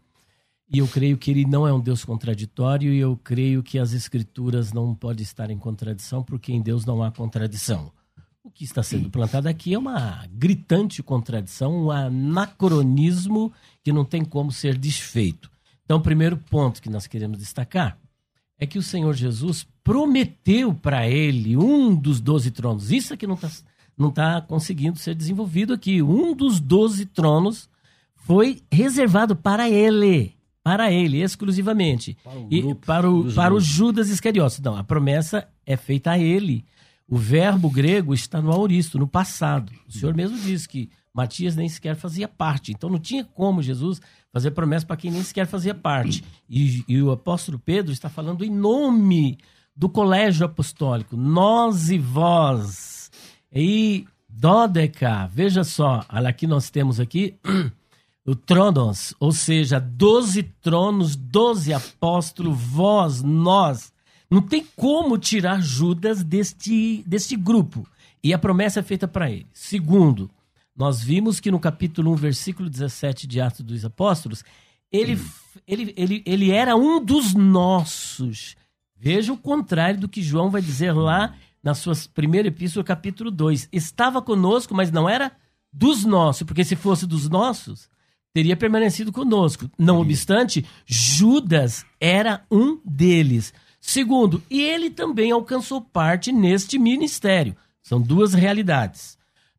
[0.73, 3.93] E eu creio que ele não é um Deus contraditório e eu creio que as
[3.93, 7.93] escrituras não podem estar em contradição, porque em Deus não há contradição.
[8.43, 13.53] O que está sendo plantado aqui é uma gritante contradição, um anacronismo
[13.85, 15.51] que não tem como ser desfeito.
[15.85, 17.99] Então, o primeiro ponto que nós queremos destacar
[18.59, 22.91] é que o Senhor Jesus prometeu para ele um dos doze tronos.
[22.91, 23.51] Isso é que não está
[23.97, 26.03] não tá conseguindo ser desenvolvido aqui.
[26.03, 27.69] Um dos doze tronos
[28.15, 30.35] foi reservado para ele.
[30.63, 32.17] Para ele, exclusivamente.
[32.23, 34.61] Para o, e para o, para o Judas Iscariotes.
[34.61, 36.65] Não, a promessa é feita a ele.
[37.09, 39.73] O verbo grego está no auristo, no passado.
[39.89, 42.73] O Senhor mesmo disse que Matias nem sequer fazia parte.
[42.73, 44.01] Então não tinha como Jesus
[44.33, 46.25] fazer promessa para quem nem sequer fazia parte.
[46.49, 49.39] E, e, o apóstolo Pedro está falando em nome
[49.77, 53.11] do colégio apostólico, nós e vós.
[53.53, 57.37] E Dodeca, veja só, olha aqui nós temos aqui
[58.25, 63.93] o tronos, ou seja, doze tronos, doze apóstolos, vós, nós.
[64.31, 67.87] Não tem como tirar Judas deste, deste grupo.
[68.23, 69.47] E a promessa é feita para ele.
[69.53, 70.31] Segundo,
[70.75, 74.45] nós vimos que no capítulo 1, versículo 17 de Atos dos Apóstolos,
[74.91, 75.21] ele,
[75.67, 78.57] ele, ele, ele era um dos nossos.
[78.97, 83.69] Veja o contrário do que João vai dizer lá na sua primeira epístola, capítulo 2.
[83.73, 85.33] Estava conosco, mas não era
[85.73, 87.91] dos nossos, porque se fosse dos nossos,
[88.33, 89.71] teria permanecido conosco.
[89.79, 93.53] Não obstante, Judas era um deles.
[93.81, 97.57] Segundo, e ele também alcançou parte neste ministério.
[97.83, 99.19] São duas realidades.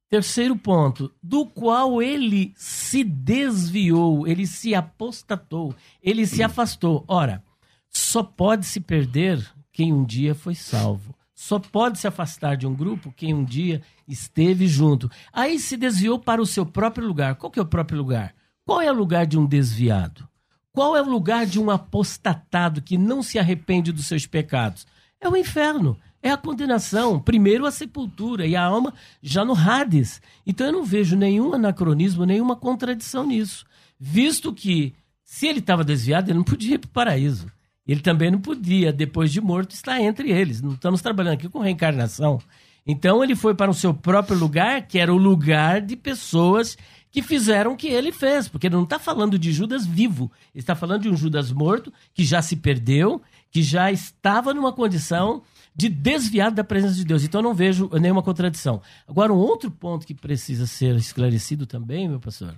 [0.10, 7.04] Terceiro ponto, do qual ele se desviou, ele se apostatou, ele se afastou.
[7.08, 7.44] Ora,
[7.90, 11.16] só pode se perder quem um dia foi salvo.
[11.34, 15.10] Só pode se afastar de um grupo quem um dia esteve junto.
[15.34, 17.36] Aí se desviou para o seu próprio lugar.
[17.36, 18.34] Qual que é o próprio lugar?
[18.66, 20.28] Qual é o lugar de um desviado?
[20.72, 24.88] Qual é o lugar de um apostatado que não se arrepende dos seus pecados?
[25.20, 27.20] É o inferno é a condenação.
[27.20, 30.22] Primeiro a sepultura e a alma já no Hades.
[30.48, 33.66] Então eu não vejo nenhum anacronismo, nenhuma contradição nisso.
[34.00, 34.96] Visto que,
[35.26, 37.48] se ele estava desviado, ele não podia ir para o paraíso.
[37.86, 40.62] Ele também não podia, depois de morto, estar entre eles.
[40.62, 42.40] Não estamos trabalhando aqui com reencarnação.
[42.88, 46.78] Então ele foi para o seu próprio lugar, que era o lugar de pessoas
[47.14, 48.48] que fizeram o que ele fez.
[48.48, 50.32] Porque ele não está falando de Judas vivo.
[50.54, 53.22] Ele está falando de um Judas morto, que já se perdeu,
[53.52, 55.44] que já estava numa condição
[55.76, 57.24] de desviado da presença de Deus.
[57.24, 58.82] Então eu não vejo nenhuma contradição.
[59.08, 62.56] Agora, um outro ponto que precisa ser esclarecido também, meu pastor,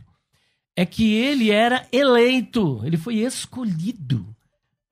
[0.73, 4.25] é que ele era eleito, ele foi escolhido.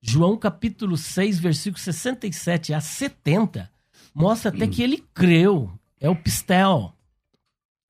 [0.02, 3.70] João capítulo 6, versículo 67 a 70,
[4.14, 5.70] mostra até que ele creu.
[5.98, 6.92] É o pistel.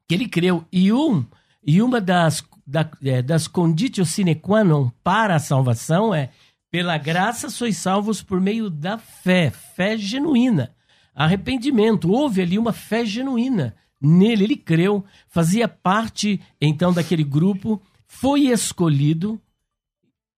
[0.07, 0.65] Que ele creu.
[0.71, 1.27] E, um,
[1.66, 6.31] e uma das, da, é, das conditio sine qua non para a salvação é
[6.70, 10.74] pela graça sois salvos por meio da fé, fé genuína.
[11.14, 13.77] Arrependimento, houve ali uma fé genuína.
[14.00, 19.40] Nele ele creu, fazia parte então daquele grupo, foi escolhido.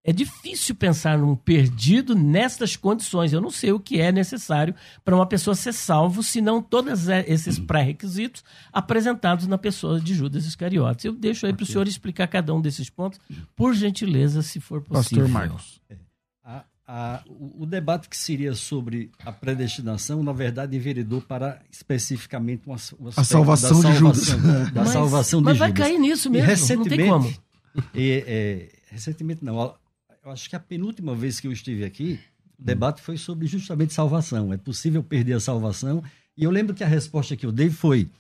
[0.07, 3.33] É difícil pensar num perdido nestas condições.
[3.33, 4.73] Eu não sei o que é necessário
[5.05, 11.05] para uma pessoa ser salvo, senão todos esses pré-requisitos apresentados na pessoa de Judas Iscariotes.
[11.05, 13.19] Eu deixo aí para o senhor explicar cada um desses pontos,
[13.57, 15.25] por gentileza, se for possível.
[15.25, 15.81] Pastor Marcos.
[15.91, 15.97] É
[16.87, 22.77] a, o, o, debate que seria sobre a predestinação, na verdade, enveredou para especificamente uma,
[23.01, 24.29] uma a salvação, da de Judas.
[24.73, 25.59] Da mas, salvação de mas Judas.
[25.59, 27.35] Mas vai cair nisso mesmo, não tem como.
[27.93, 29.75] E, é, recentemente não,
[30.27, 32.19] eu acho que a penúltima vez que eu estive aqui,
[32.59, 34.53] o debate foi sobre justamente salvação.
[34.53, 36.03] É possível perder a salvação?
[36.37, 38.11] E eu lembro que a resposta que eu dei foi,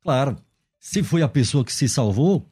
[0.00, 0.36] claro,
[0.78, 2.48] se foi a pessoa que se salvou,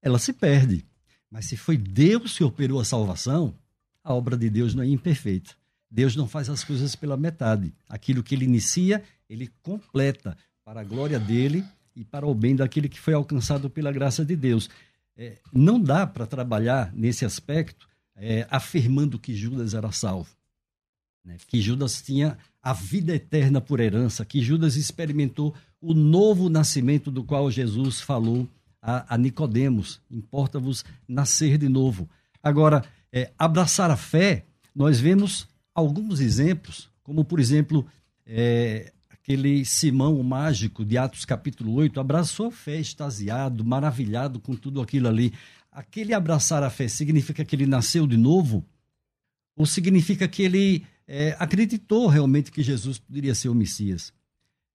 [0.00, 0.82] ela se perde.
[1.30, 3.54] Mas se foi Deus que operou a salvação,
[4.02, 5.50] a obra de Deus não é imperfeita.
[5.90, 7.74] Deus não faz as coisas pela metade.
[7.86, 10.34] Aquilo que ele inicia, ele completa
[10.64, 11.62] para a glória dele
[11.94, 14.70] e para o bem daquele que foi alcançado pela graça de Deus.
[15.14, 20.30] É, não dá para trabalhar nesse aspecto é, afirmando que Judas era salvo,
[21.24, 21.36] né?
[21.46, 27.22] que Judas tinha a vida eterna por herança, que Judas experimentou o novo nascimento do
[27.22, 28.48] qual Jesus falou
[28.82, 32.08] a, a Nicodemos: importa-vos nascer de novo.
[32.42, 37.86] Agora, é, abraçar a fé, nós vemos alguns exemplos, como por exemplo,
[38.26, 44.54] é, aquele Simão o mágico de Atos capítulo 8, abraçou a fé extasiado, maravilhado com
[44.54, 45.32] tudo aquilo ali.
[45.78, 48.66] Aquele abraçar a fé significa que ele nasceu de novo?
[49.56, 54.12] Ou significa que ele é, acreditou realmente que Jesus poderia ser o Messias?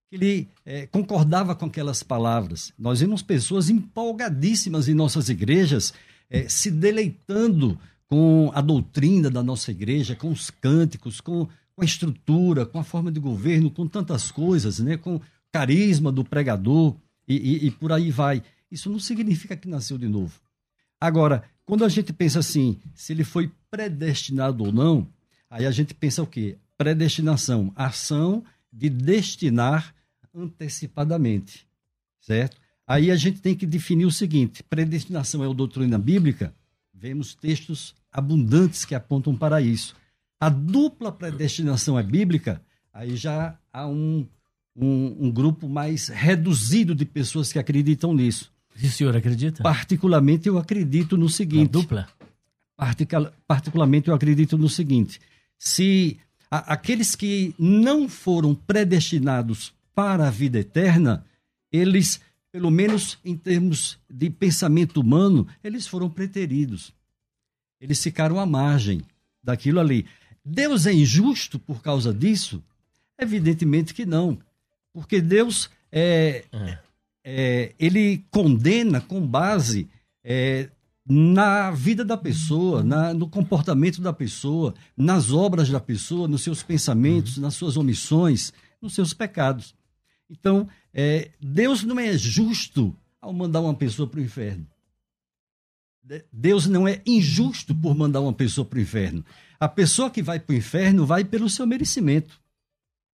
[0.08, 2.72] Que ele é, concordava com aquelas palavras?
[2.78, 5.92] Nós vemos pessoas empolgadíssimas em nossas igrejas,
[6.30, 11.84] é, se deleitando com a doutrina da nossa igreja, com os cânticos, com, com a
[11.84, 14.96] estrutura, com a forma de governo, com tantas coisas, né?
[14.96, 16.96] com o carisma do pregador
[17.28, 18.42] e, e, e por aí vai.
[18.70, 20.42] Isso não significa que nasceu de novo.
[21.00, 25.08] Agora, quando a gente pensa assim, se ele foi predestinado ou não,
[25.50, 26.58] aí a gente pensa o quê?
[26.76, 29.94] predestinação, ação de destinar
[30.34, 31.66] antecipadamente,
[32.20, 32.60] certo?
[32.86, 36.54] Aí a gente tem que definir o seguinte: predestinação é a doutrina bíblica?
[36.92, 39.94] Vemos textos abundantes que apontam para isso.
[40.40, 42.60] A dupla predestinação é bíblica?
[42.92, 44.26] Aí já há um,
[44.76, 48.52] um, um grupo mais reduzido de pessoas que acreditam nisso.
[48.80, 49.62] E o senhor acredita?
[49.62, 51.72] Particularmente eu acredito no seguinte.
[51.72, 52.08] Na dupla?
[53.46, 55.20] Particularmente eu acredito no seguinte:
[55.58, 56.18] se
[56.50, 61.24] a, aqueles que não foram predestinados para a vida eterna,
[61.72, 66.92] eles, pelo menos em termos de pensamento humano, eles foram preteridos.
[67.80, 69.02] Eles ficaram à margem
[69.42, 70.06] daquilo ali.
[70.44, 72.62] Deus é injusto por causa disso?
[73.18, 74.38] Evidentemente que não.
[74.92, 76.78] Porque Deus é, é.
[77.24, 79.88] É ele condena com base
[80.22, 80.68] é,
[81.06, 86.62] na vida da pessoa, na, no comportamento da pessoa, nas obras da pessoa, nos seus
[86.62, 87.42] pensamentos, uhum.
[87.42, 89.74] nas suas omissões, nos seus pecados.
[90.30, 94.66] Então, é, Deus não é justo ao mandar uma pessoa para o inferno.
[96.30, 99.24] Deus não é injusto por mandar uma pessoa para o inferno.
[99.58, 102.38] A pessoa que vai para o inferno vai pelo seu merecimento.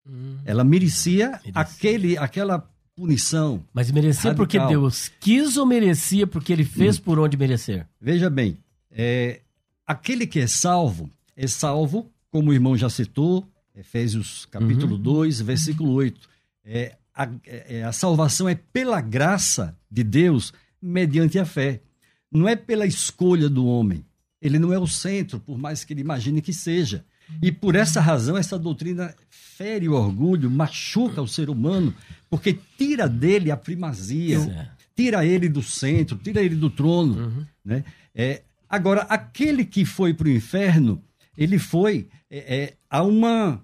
[0.07, 0.39] Hum.
[0.43, 2.67] Ela merecia, merecia, aquele, aquela
[2.99, 3.63] punição.
[3.73, 4.35] Mas merecia radical.
[4.35, 7.01] porque Deus quis ou merecia porque ele fez hum.
[7.01, 7.87] por onde merecer?
[8.01, 8.57] Veja bem,
[8.91, 9.39] é,
[9.87, 15.01] aquele que é salvo, é salvo, como o irmão já citou, Efésios capítulo uhum.
[15.01, 16.27] 2, versículo 8.
[16.65, 21.81] É, a, é, a salvação é pela graça de Deus mediante a fé.
[22.29, 24.05] Não é pela escolha do homem.
[24.41, 27.05] Ele não é o centro, por mais que ele imagine que seja.
[27.41, 31.93] E por essa razão, essa doutrina fere o orgulho, machuca o ser humano,
[32.29, 37.17] porque tira dele a primazia, tira ele do centro, tira ele do trono.
[37.17, 37.45] Uhum.
[37.65, 37.83] Né?
[38.13, 41.01] É, agora, aquele que foi para o inferno,
[41.37, 43.63] ele foi é, é, a uma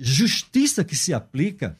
[0.00, 1.76] justiça que se aplica,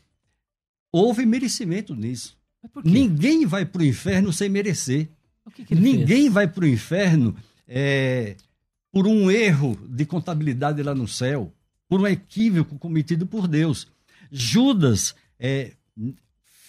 [0.93, 2.37] houve merecimento nisso.
[2.85, 5.09] Ninguém vai para o inferno sem merecer.
[5.55, 6.33] Que que Ninguém fez?
[6.33, 7.35] vai para o inferno
[7.67, 8.37] é,
[8.93, 11.53] por um erro de contabilidade lá no céu,
[11.89, 13.89] por um equívoco cometido por Deus.
[14.31, 15.73] Judas é,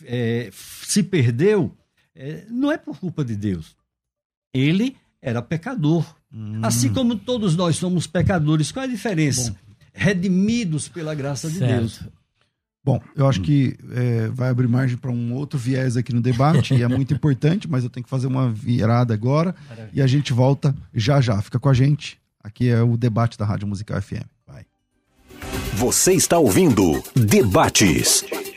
[0.04, 1.76] é, se perdeu,
[2.16, 3.76] é, não é por culpa de Deus.
[4.54, 6.06] Ele era pecador.
[6.34, 6.60] Hum.
[6.64, 9.52] Assim como todos nós somos pecadores, qual é a diferença?
[9.52, 9.58] Bom.
[9.94, 11.60] Redimidos pela graça certo.
[11.60, 12.02] de Deus.
[12.84, 16.74] Bom, eu acho que é, vai abrir margem para um outro viés aqui no debate,
[16.74, 19.92] e é muito importante, mas eu tenho que fazer uma virada agora Maravilha.
[19.94, 21.40] e a gente volta já já.
[21.42, 22.20] Fica com a gente.
[22.44, 24.26] Aqui é o debate da Rádio Musical FM.
[24.48, 24.66] Vai.
[25.76, 28.26] Você está ouvindo Debates,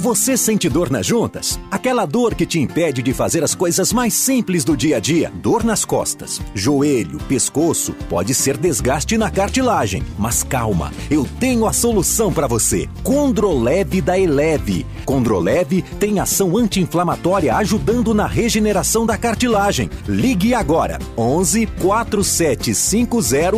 [0.00, 1.60] Você sente dor nas juntas?
[1.70, 5.30] Aquela dor que te impede de fazer as coisas mais simples do dia a dia?
[5.42, 10.02] Dor nas costas, joelho, pescoço, pode ser desgaste na cartilagem.
[10.18, 12.88] Mas calma, eu tenho a solução para você.
[13.02, 14.86] Condroleve da Eleve.
[15.04, 19.90] Condroleve tem ação anti-inflamatória ajudando na regeneração da cartilagem.
[20.08, 23.50] Ligue agora 11 4750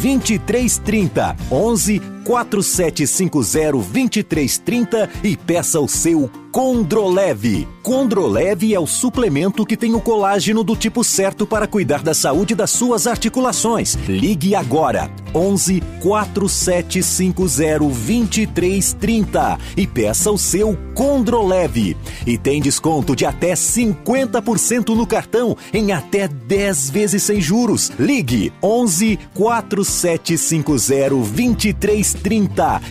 [0.00, 7.68] 2330 11 4750-2330 e peça o seu Condroleve.
[7.80, 12.56] Condroleve é o suplemento que tem o colágeno do tipo certo para cuidar da saúde
[12.56, 13.94] das suas articulações.
[14.08, 21.96] Ligue agora 11 4750 2330 e peça o seu Condroleve.
[22.26, 27.92] E tem desconto de até 50% no cartão em até 10 vezes sem juros.
[27.96, 32.19] Ligue 11 4750 2330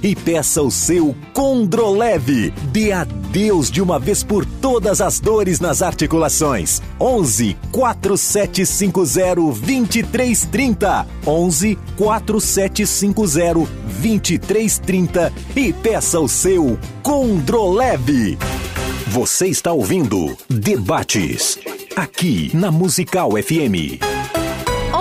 [0.02, 2.52] e peça o seu Condroleve.
[2.72, 6.82] Dê adeus Deus de uma vez por todas as dores nas articulações.
[7.00, 11.08] 11 4750 2330.
[11.26, 13.71] 11 4750
[14.02, 18.38] 2330 e peça o seu Condroleve.
[19.08, 21.58] Você está ouvindo Debates
[21.96, 24.00] aqui na Musical FM.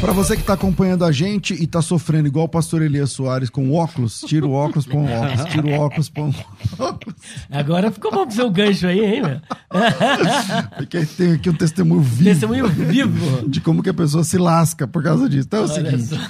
[0.00, 3.48] Para você que está acompanhando a gente e está sofrendo igual o pastor Elias Soares
[3.48, 7.16] com óculos, tira o óculos, põe o óculos, tira o óculos, põe o óculos.
[7.50, 9.40] Agora ficou bom pro seu gancho aí, hein, meu?
[10.76, 12.24] Porque tem aqui um testemunho vivo.
[12.24, 13.48] Testemunho vivo.
[13.48, 15.46] De como que a pessoa se lasca por causa disso.
[15.46, 16.20] Então é o Olha seguinte: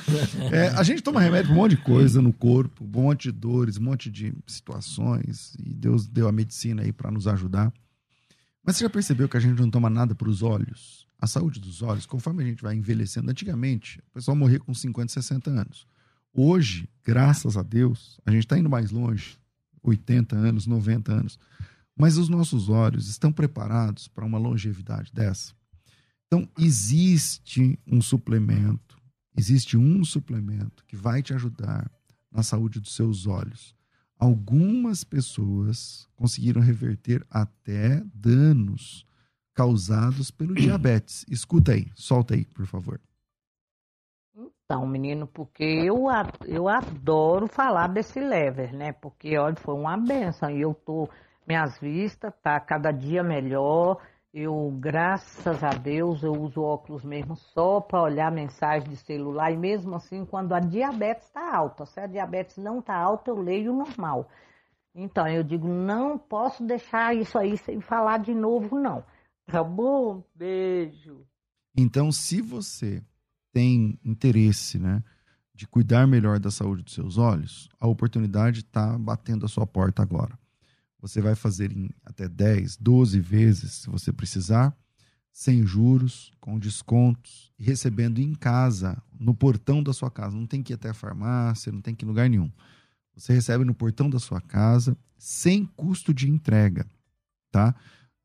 [0.53, 3.33] é, a gente toma remédio para um monte de coisa no corpo, um monte de
[3.33, 7.73] dores, um monte de situações, e Deus deu a medicina aí para nos ajudar.
[8.65, 11.06] Mas você já percebeu que a gente não toma nada para os olhos?
[11.19, 15.13] A saúde dos olhos, conforme a gente vai envelhecendo, antigamente, o pessoal morria com 50,
[15.13, 15.87] 60 anos.
[16.33, 19.39] Hoje, graças a Deus, a gente está indo mais longe,
[19.83, 21.39] 80 anos, 90 anos.
[21.99, 25.55] Mas os nossos olhos estão preparados para uma longevidade dessa?
[26.27, 29.01] Então, existe um suplemento,
[29.35, 31.91] existe um suplemento que vai te ajudar
[32.31, 33.75] na saúde dos seus olhos.
[34.19, 39.07] Algumas pessoas conseguiram reverter até danos
[39.57, 41.25] causados pelo diabetes.
[41.29, 43.01] Escuta aí, solta aí, por favor.
[44.37, 46.07] Então, menino, porque eu,
[46.45, 48.93] eu adoro falar desse lever, né?
[48.93, 50.51] Porque, olha, foi uma benção.
[50.51, 51.09] E eu tô,
[51.47, 53.99] minhas vistas tá cada dia melhor.
[54.35, 59.51] Eu, graças a Deus, eu uso óculos mesmo só para olhar mensagem de celular.
[59.53, 63.41] E mesmo assim, quando a diabetes está alta, se a diabetes não está alta, eu
[63.41, 64.29] leio normal.
[64.95, 69.05] Então, eu digo, não posso deixar isso aí sem falar de novo, não.
[69.47, 70.25] Tá bom?
[70.35, 71.27] Beijo.
[71.77, 73.03] Então, se você
[73.53, 75.03] tem interesse, né,
[75.55, 80.03] de cuidar melhor da saúde dos seus olhos, a oportunidade está batendo a sua porta
[80.03, 80.39] agora.
[81.01, 84.77] Você vai fazer em até 10, 12 vezes, se você precisar,
[85.33, 90.35] sem juros, com descontos e recebendo em casa, no portão da sua casa.
[90.35, 92.51] Não tem que ir até a farmácia, não tem que ir em lugar nenhum.
[93.15, 96.87] Você recebe no portão da sua casa, sem custo de entrega,
[97.51, 97.75] tá?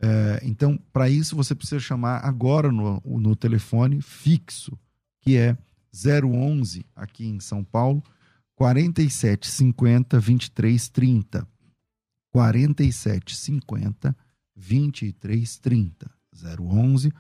[0.04, 4.78] É, então, para isso, você precisa chamar agora no, no telefone fixo
[5.22, 5.56] que é
[5.94, 8.04] 011 aqui em São Paulo,
[8.56, 11.48] 4750 2330.
[12.34, 14.16] 4750
[14.56, 16.12] 2330.
[16.34, 17.12] 011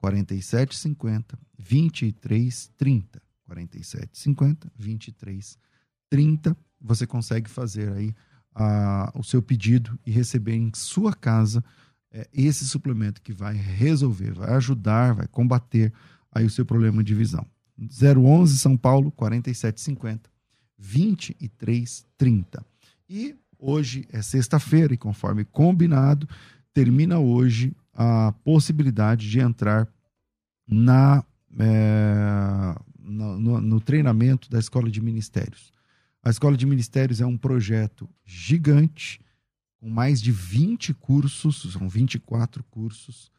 [0.00, 3.22] 4750 2330.
[3.44, 6.56] 4750 2330.
[6.80, 8.14] Você consegue fazer aí
[8.54, 11.64] a, o seu pedido e receber em sua casa
[12.12, 15.92] é, esse suplemento que vai resolver, vai ajudar, vai combater
[16.32, 17.46] aí o seu problema de visão.
[17.78, 20.30] 011 São Paulo 4750
[20.78, 22.64] 2330.
[23.08, 26.28] E hoje é sexta-feira e conforme combinado,
[26.72, 29.88] termina hoje a possibilidade de entrar
[30.66, 31.24] na,
[31.58, 35.72] é, no, no, no treinamento da Escola de Ministérios.
[36.22, 39.20] A Escola de Ministérios é um projeto gigante,
[39.78, 43.30] com mais de 20 cursos, são 24 cursos,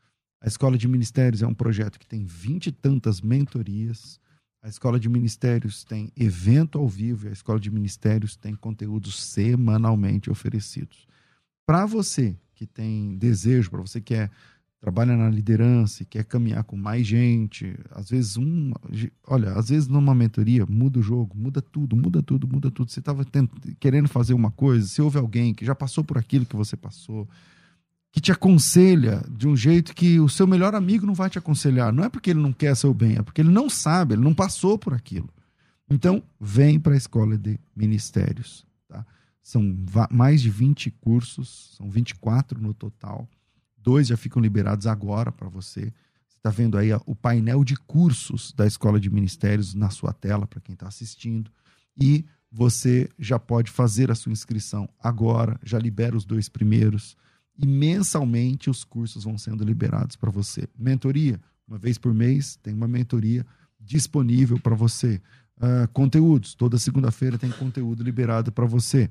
[0.41, 4.19] a Escola de Ministérios é um projeto que tem vinte e tantas mentorias.
[4.61, 9.21] A Escola de Ministérios tem evento ao vivo e a Escola de Ministérios tem conteúdos
[9.21, 11.05] semanalmente oferecidos.
[11.65, 14.29] Para você que tem desejo, para você que é,
[14.79, 18.71] trabalha na liderança e quer caminhar com mais gente, às vezes um,
[19.27, 22.89] olha, às vezes numa mentoria muda o jogo, muda tudo, muda tudo, muda tudo.
[22.89, 23.25] Você estava
[23.79, 27.27] querendo fazer uma coisa, se houve alguém que já passou por aquilo que você passou,
[28.11, 31.91] que te aconselha de um jeito que o seu melhor amigo não vai te aconselhar.
[31.91, 34.33] Não é porque ele não quer seu bem, é porque ele não sabe, ele não
[34.33, 35.29] passou por aquilo.
[35.89, 38.65] Então, vem para a escola de ministérios.
[38.87, 39.05] Tá?
[39.41, 39.75] São
[40.09, 43.27] mais de 20 cursos, são 24 no total.
[43.81, 45.93] Dois já ficam liberados agora para você.
[46.27, 50.45] Você está vendo aí o painel de cursos da Escola de Ministérios na sua tela,
[50.45, 51.51] para quem está assistindo.
[51.99, 57.15] E você já pode fazer a sua inscrição agora, já libera os dois primeiros
[57.57, 60.67] e mensalmente os cursos vão sendo liberados para você.
[60.77, 63.45] Mentoria, uma vez por mês, tem uma mentoria
[63.79, 65.21] disponível para você.
[65.57, 69.09] Uh, conteúdos, toda segunda-feira tem conteúdo liberado para você.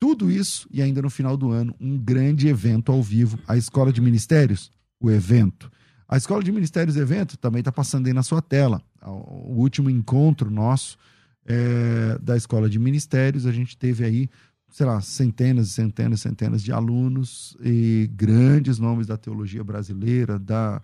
[0.00, 3.38] Tudo isso e ainda no final do ano, um grande evento ao vivo.
[3.46, 4.70] A Escola de Ministérios,
[5.00, 5.70] o evento.
[6.08, 8.80] A Escola de Ministérios Evento também está passando aí na sua tela.
[9.02, 10.96] O último encontro nosso
[11.44, 14.30] é, da Escola de Ministérios, a gente teve aí
[14.70, 20.38] sei lá, centenas e centenas e centenas de alunos e grandes nomes da teologia brasileira,
[20.38, 20.82] da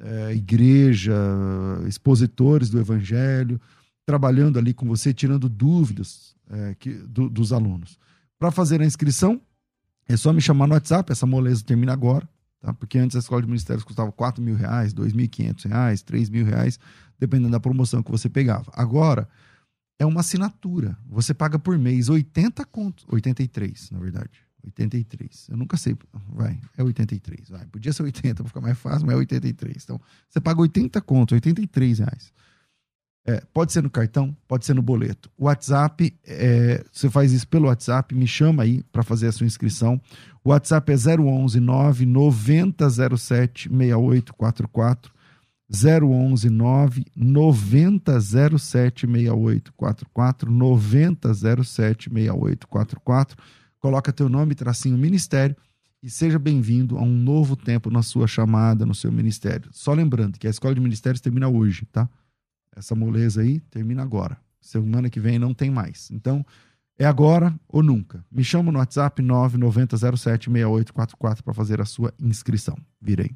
[0.00, 1.14] é, igreja,
[1.86, 3.60] expositores do evangelho,
[4.06, 7.98] trabalhando ali com você, tirando dúvidas é, que, do, dos alunos.
[8.38, 9.40] Para fazer a inscrição,
[10.08, 12.28] é só me chamar no WhatsApp, essa moleza termina agora,
[12.60, 12.72] tá?
[12.74, 16.78] porque antes a escola de ministérios custava 4 mil reais, 2.500 reais, 3 mil reais,
[17.18, 18.70] dependendo da promoção que você pegava.
[18.74, 19.28] Agora,
[19.98, 20.96] é uma assinatura.
[21.08, 23.04] Você paga por mês 80 contos.
[23.08, 24.30] 83, na verdade.
[24.64, 25.48] 83.
[25.50, 25.96] Eu nunca sei.
[26.28, 27.48] Vai, é 83.
[27.48, 27.66] Vai.
[27.66, 29.82] Podia ser 80 para ficar mais fácil, mas é 83.
[29.82, 32.32] Então, você paga 80 contos, 83 reais.
[33.26, 35.30] É, pode ser no cartão, pode ser no boleto.
[35.38, 39.46] O WhatsApp, é, você faz isso pelo WhatsApp, me chama aí para fazer a sua
[39.46, 39.98] inscrição.
[40.44, 45.14] O WhatsApp é 011 9 9007 6844.
[45.70, 53.36] 011 9 9007 6844 9007 6844
[53.84, 55.54] coloca teu nome, tracinho ministério
[56.02, 59.68] e seja bem-vindo a um novo tempo na sua chamada, no seu ministério.
[59.72, 62.08] Só lembrando que a escola de ministérios termina hoje, tá?
[62.76, 64.36] Essa moleza aí termina agora.
[64.60, 66.10] Semana que vem não tem mais.
[66.10, 66.44] Então,
[66.98, 68.24] é agora ou nunca.
[68.30, 72.76] Me chama no WhatsApp 990076844 para fazer a sua inscrição.
[73.00, 73.30] Virei.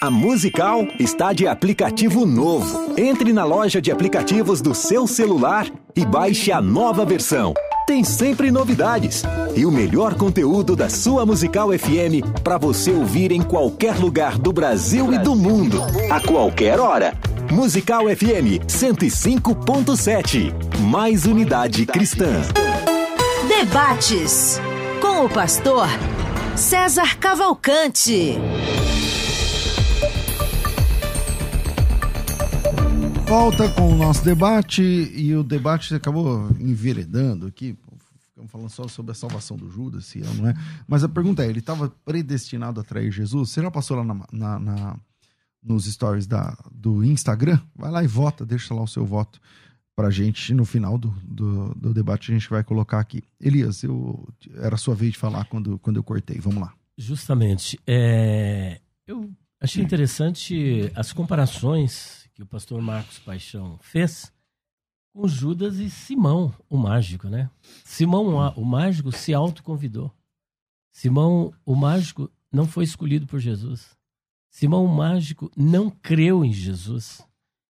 [0.00, 2.94] A Musical está de aplicativo novo.
[2.96, 5.66] Entre na loja de aplicativos do seu celular
[5.96, 7.52] e baixe a nova versão.
[7.84, 9.24] Tem sempre novidades
[9.56, 14.52] e o melhor conteúdo da sua Musical FM para você ouvir em qualquer lugar do
[14.52, 17.12] Brasil e do mundo, a qualquer hora.
[17.50, 20.52] Musical FM 105.7.
[20.82, 22.42] Mais unidade cristã.
[23.48, 24.60] Debates
[25.00, 25.88] com o pastor
[26.56, 28.34] César Cavalcante.
[33.26, 37.76] Volta com o nosso debate e o debate acabou enveredando aqui.
[38.30, 40.54] Ficamos falando só sobre a salvação do Judas, se é ou não é.
[40.86, 43.50] Mas a pergunta é: ele estava predestinado a trair Jesus?
[43.50, 44.96] Você já passou lá na, na, na,
[45.62, 47.60] nos stories da, do Instagram?
[47.74, 49.40] Vai lá e vota, deixa lá o seu voto
[49.94, 50.54] pra gente.
[50.54, 53.22] No final do, do, do debate a gente vai colocar aqui.
[53.40, 56.38] Elias, eu, era a sua vez de falar quando, quando eu cortei.
[56.38, 56.72] Vamos lá.
[56.96, 57.78] Justamente.
[57.86, 59.30] É, eu
[59.60, 64.32] achei interessante as comparações que o pastor Marcos Paixão fez
[65.12, 67.50] com Judas e Simão, o mágico, né?
[67.84, 70.14] Simão, o mágico, se autoconvidou.
[70.92, 73.97] Simão, o mágico, não foi escolhido por Jesus.
[74.50, 77.22] Simão, o mágico, não creu em Jesus.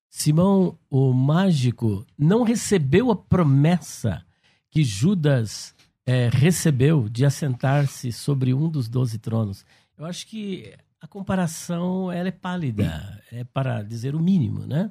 [0.09, 4.25] Simão, o mágico, não recebeu a promessa
[4.71, 5.75] que Judas
[6.07, 9.65] é, recebeu de assentar-se sobre um dos doze tronos.
[9.97, 14.91] Eu acho que a comparação ela é pálida, é para dizer o mínimo, né?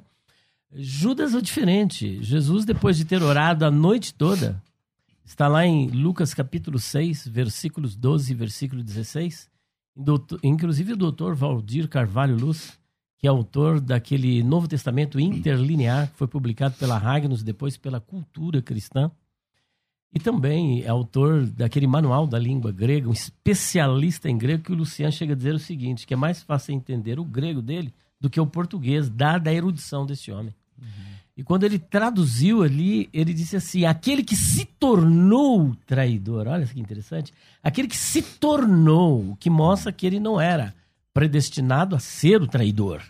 [0.72, 2.22] Judas é diferente.
[2.22, 4.62] Jesus, depois de ter orado a noite toda,
[5.24, 9.47] está lá em Lucas capítulo 6, versículos 12 e versículo 16.
[10.42, 12.78] Inclusive o doutor Valdir Carvalho Luz,
[13.18, 18.62] que é autor daquele Novo Testamento interlinear, que foi publicado pela Ragnos, depois pela Cultura
[18.62, 19.10] Cristã,
[20.14, 24.76] e também é autor daquele manual da língua grega, um especialista em grego, que o
[24.76, 28.30] Luciano chega a dizer o seguinte, que é mais fácil entender o grego dele do
[28.30, 30.54] que o português, dada a erudição desse homem.
[30.80, 30.86] Uhum.
[31.38, 36.80] E quando ele traduziu ali, ele disse assim: aquele que se tornou traidor, olha que
[36.80, 37.32] interessante,
[37.62, 40.74] aquele que se tornou, o que mostra que ele não era
[41.14, 43.02] predestinado a ser o traidor,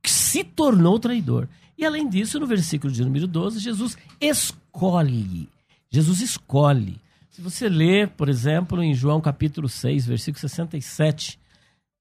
[0.00, 1.48] que se tornou traidor.
[1.76, 5.48] E além disso, no versículo de número 12, Jesus escolhe
[5.94, 7.00] Jesus escolhe.
[7.30, 11.38] Se você ler, por exemplo, em João capítulo 6, versículo 67,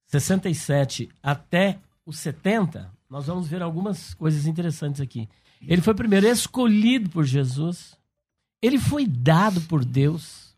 [0.08, 5.30] 67 até o 70, nós vamos ver algumas coisas interessantes aqui.
[5.68, 7.97] Ele foi primeiro escolhido por Jesus,
[8.61, 10.55] ele foi dado por Deus,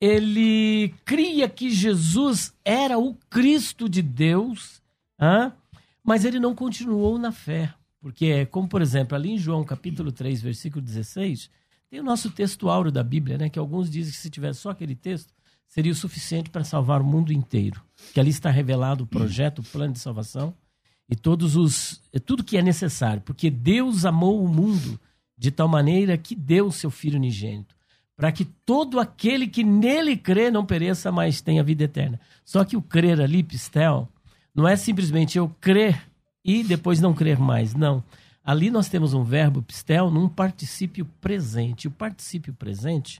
[0.00, 4.82] ele cria que Jesus era o Cristo de Deus,
[5.20, 5.52] hein?
[6.02, 7.72] mas ele não continuou na fé.
[8.00, 11.48] Porque, como por exemplo, ali em João capítulo 3, versículo 16,
[11.88, 13.48] tem o nosso texto áureo da Bíblia, né?
[13.48, 15.32] Que alguns dizem que se tivesse só aquele texto,
[15.66, 17.80] seria o suficiente para salvar o mundo inteiro.
[18.12, 20.54] Que ali está revelado o projeto, o plano de salvação
[21.08, 24.98] e todos os é tudo que é necessário, porque Deus amou o mundo
[25.36, 27.74] de tal maneira que deu o seu filho unigênito,
[28.16, 32.20] para que todo aquele que nele crê não pereça, mas tenha vida eterna.
[32.44, 34.08] Só que o crer ali, pistel,
[34.54, 36.00] não é simplesmente eu crer
[36.44, 38.02] e depois não crer mais, não.
[38.44, 41.88] Ali nós temos um verbo pistel num particípio presente.
[41.88, 43.18] O particípio presente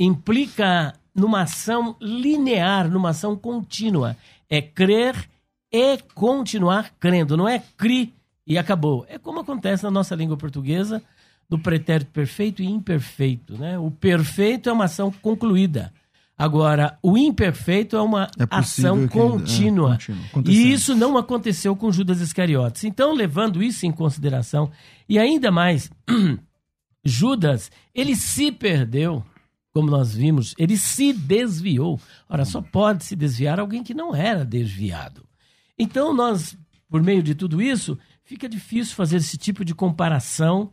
[0.00, 4.16] implica numa ação linear, numa ação contínua.
[4.48, 5.28] É crer
[5.72, 7.36] e continuar crendo.
[7.36, 8.14] Não é cri
[8.46, 9.06] e acabou.
[9.08, 11.02] É como acontece na nossa língua portuguesa,
[11.48, 13.56] no pretérito perfeito e imperfeito.
[13.56, 13.78] Né?
[13.78, 15.92] O perfeito é uma ação concluída.
[16.36, 19.96] Agora, o imperfeito é uma é ação que, contínua.
[20.08, 22.84] É, e isso não aconteceu com Judas Iscariotes.
[22.84, 24.70] Então, levando isso em consideração,
[25.08, 25.90] e ainda mais,
[27.04, 29.24] Judas, ele se perdeu,
[29.72, 32.00] como nós vimos, ele se desviou.
[32.28, 35.24] Ora, só pode se desviar alguém que não era desviado.
[35.78, 36.56] Então, nós,
[36.88, 40.72] por meio de tudo isso, fica difícil fazer esse tipo de comparação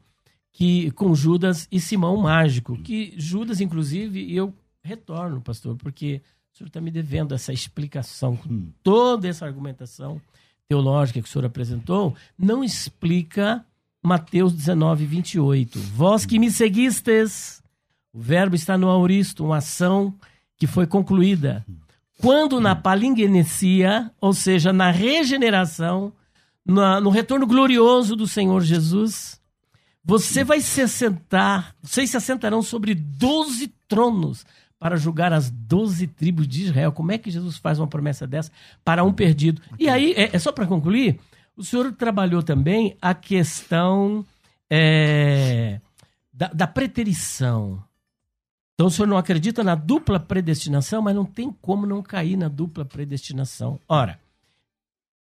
[0.51, 6.21] que com Judas e Simão Mágico, que Judas, inclusive, eu retorno, pastor, porque
[6.53, 8.71] o senhor está me devendo essa explicação, com hum.
[8.83, 10.21] toda essa argumentação
[10.67, 13.65] teológica que o senhor apresentou, não explica
[14.03, 15.79] Mateus 19, 28.
[15.79, 17.61] Vós que me seguistes,
[18.13, 20.13] o verbo está no auristo, uma ação
[20.57, 21.65] que foi concluída.
[22.21, 26.11] Quando na palingenesia, ou seja, na regeneração,
[26.65, 29.39] no retorno glorioso do Senhor Jesus,
[30.03, 34.45] você vai se assentar, vocês se assentarão sobre doze tronos
[34.77, 36.91] para julgar as doze tribos de Israel.
[36.91, 38.51] Como é que Jesus faz uma promessa dessa
[38.83, 39.61] para um perdido?
[39.79, 41.21] E aí, é, é só para concluir,
[41.55, 44.25] o senhor trabalhou também a questão
[44.69, 45.79] é,
[46.33, 47.81] da, da preterição.
[48.79, 52.47] Então o senhor não acredita na dupla predestinação, mas não tem como não cair na
[52.47, 53.77] dupla predestinação.
[53.85, 54.17] Ora,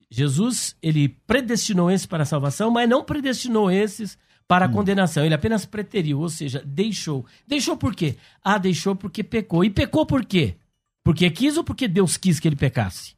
[0.08, 4.74] Jesus, ele predestinou esses para a salvação, mas não predestinou esses para a hum.
[4.74, 5.24] condenação.
[5.24, 7.26] Ele apenas preteriu, ou seja, deixou.
[7.48, 8.14] Deixou por quê?
[8.44, 9.64] Ah, deixou porque pecou.
[9.64, 10.54] E pecou por quê?
[11.02, 13.16] Porque quis ou porque Deus quis que ele pecasse?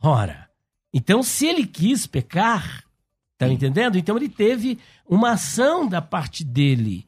[0.00, 0.48] Ora,
[0.94, 2.84] então se ele quis pecar,
[3.36, 3.98] tá entendendo?
[3.98, 7.04] Então ele teve uma ação da parte dele.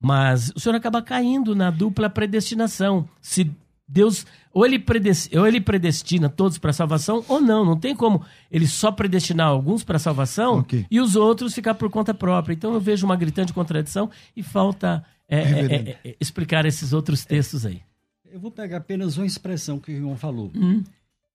[0.00, 3.08] Mas o senhor acaba caindo na dupla predestinação.
[3.20, 3.50] Se
[3.86, 7.64] Deus ou ele, predestina, ou ele predestina todos para salvação ou não.
[7.64, 10.86] Não tem como ele só predestinar alguns para salvação okay.
[10.90, 12.54] e os outros ficar por conta própria.
[12.54, 17.24] Então eu vejo uma gritante contradição e falta é, é, é, é, explicar esses outros
[17.24, 17.82] textos aí.
[18.24, 20.82] Eu vou pegar apenas uma expressão que o irmão falou: uhum.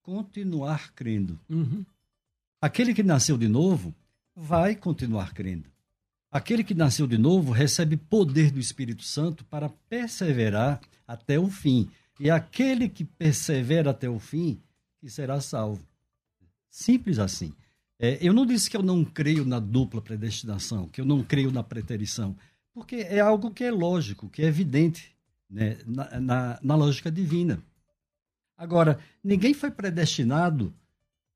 [0.02, 1.40] continuar crendo.
[1.50, 1.86] Uhum.
[2.62, 3.94] Aquele que nasceu de novo
[4.36, 5.66] vai continuar crendo.
[6.36, 11.90] Aquele que nasceu de novo recebe poder do Espírito Santo para perseverar até o fim.
[12.20, 14.60] E aquele que persevera até o fim,
[15.00, 15.82] que será salvo.
[16.70, 17.54] Simples assim.
[17.98, 21.54] É, eu não disse que eu não creio na dupla predestinação, que eu não creio
[21.54, 22.36] na preterição,
[22.74, 25.16] porque é algo que é lógico, que é evidente
[25.50, 27.64] né, na, na, na lógica divina.
[28.58, 30.74] Agora, ninguém foi predestinado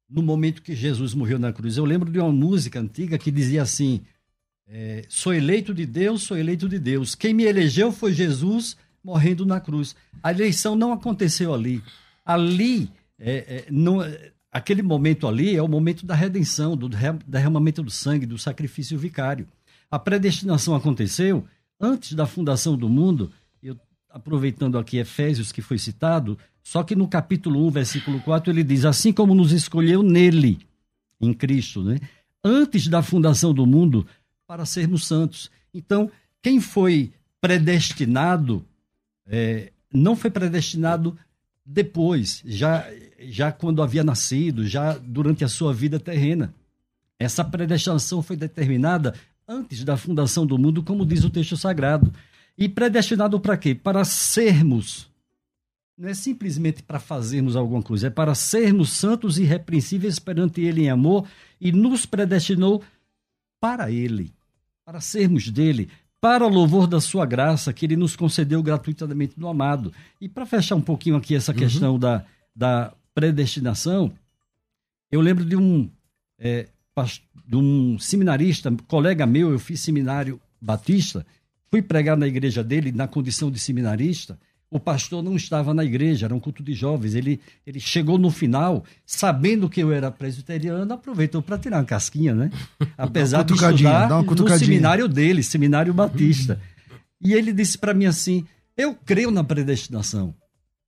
[0.10, 1.78] no momento que Jesus morreu na cruz.
[1.78, 4.06] Eu lembro de uma música antiga que dizia assim:
[4.72, 7.16] é, sou eleito de Deus, sou eleito de Deus.
[7.16, 9.96] Quem me elegeu foi Jesus morrendo na cruz.
[10.22, 11.82] A eleição não aconteceu ali.
[12.24, 13.98] Ali, é, é, não,
[14.52, 16.88] aquele momento ali é o momento da redenção, do
[17.26, 19.48] derramamento do sangue, do sacrifício vicário.
[19.90, 21.44] A predestinação aconteceu
[21.80, 23.32] antes da fundação do mundo.
[23.64, 23.76] Eu,
[24.08, 28.86] aproveitando aqui Efésios, que foi citado, só que no capítulo 1, versículo 4, ele diz:
[28.86, 30.60] Assim como nos escolheu nele,
[31.20, 32.00] em Cristo, né?
[32.44, 34.06] antes da fundação do mundo,
[34.50, 35.52] para sermos santos.
[35.72, 36.10] Então,
[36.42, 38.66] quem foi predestinado
[39.28, 41.16] é, não foi predestinado
[41.64, 42.84] depois, já,
[43.20, 46.52] já quando havia nascido, já durante a sua vida terrena.
[47.20, 49.14] Essa predestinação foi determinada
[49.48, 52.12] antes da fundação do mundo, como diz o texto sagrado.
[52.58, 53.76] E predestinado para quê?
[53.76, 55.08] Para sermos.
[55.96, 60.86] Não é simplesmente para fazermos alguma coisa, é para sermos santos e irrepreensíveis perante Ele
[60.86, 61.28] em amor
[61.62, 62.82] e nos predestinou
[63.60, 64.34] para Ele
[64.90, 65.88] para sermos dele,
[66.20, 69.94] para o louvor da sua graça que ele nos concedeu gratuitamente no amado.
[70.20, 71.58] E para fechar um pouquinho aqui essa uhum.
[71.60, 72.26] questão da,
[72.56, 74.12] da predestinação,
[75.12, 75.88] eu lembro de um,
[76.40, 76.70] é,
[77.46, 81.24] de um seminarista, colega meu, eu fiz seminário batista,
[81.70, 84.40] fui pregar na igreja dele na condição de seminarista,
[84.72, 87.16] o pastor não estava na igreja, era um culto de jovens.
[87.16, 92.36] Ele, ele chegou no final, sabendo que eu era presbiteriano, aproveitou para tirar uma casquinha,
[92.36, 92.52] né?
[92.98, 96.62] Apesar de estudar no seminário dele, seminário batista.
[97.20, 98.46] E ele disse para mim assim:
[98.78, 100.36] Eu creio na predestinação,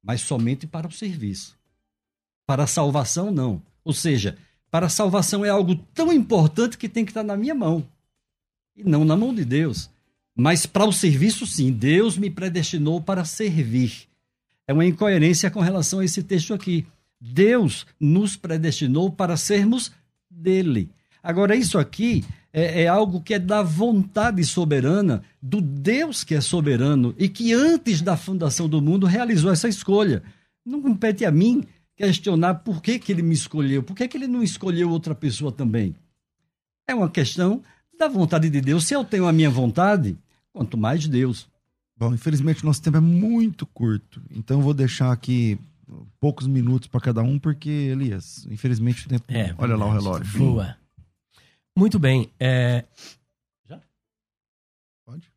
[0.04, 1.58] mas somente para o serviço.
[2.46, 3.62] Para a salvação, não.
[3.84, 4.38] Ou seja,
[4.70, 7.86] para a salvação é algo tão importante que tem que estar na minha mão
[8.76, 9.90] e não na mão de Deus.
[10.42, 14.08] Mas para o serviço, sim, Deus me predestinou para servir.
[14.68, 16.88] É uma incoerência com relação a esse texto aqui.
[17.20, 19.92] Deus nos predestinou para sermos
[20.28, 20.90] dele.
[21.22, 26.42] Agora, isso aqui é, é, algo que é da vontade soberana do Deus que é
[26.42, 30.24] soberano e que antes da fundação do mundo realizou essa escolha.
[30.66, 31.64] Não compete a mim
[31.96, 35.52] questionar por que, que ele me escolheu, por que, que ele não escolheu outra pessoa
[35.52, 35.96] também.
[36.88, 37.62] É uma questão
[37.96, 38.86] da vontade de Deus.
[38.86, 40.18] Se eu tenho a minha vontade,
[40.54, 41.50] quanto mais Deus.
[41.98, 45.60] Bom, infelizmente nosso tempo é muito curto, então eu vou deixar aqui
[46.20, 49.26] poucos minutos para cada um, porque, Elias, infelizmente o tempo.
[49.30, 50.40] É, olha lá o relógio.
[50.40, 50.78] Boa.
[51.78, 52.32] Muito bem.
[52.40, 52.86] É...
[53.68, 53.82] Já?
[55.06, 55.32] Pode.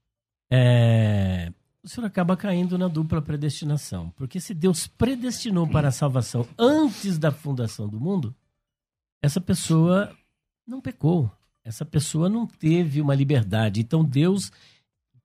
[0.51, 1.53] É...
[1.83, 4.09] O senhor acaba caindo na dupla predestinação.
[4.17, 8.35] Porque se Deus predestinou para a salvação antes da fundação do mundo,
[9.23, 10.17] essa pessoa
[10.67, 11.31] não pecou
[11.65, 13.81] essa pessoa não teve uma liberdade.
[13.81, 14.53] Então Deus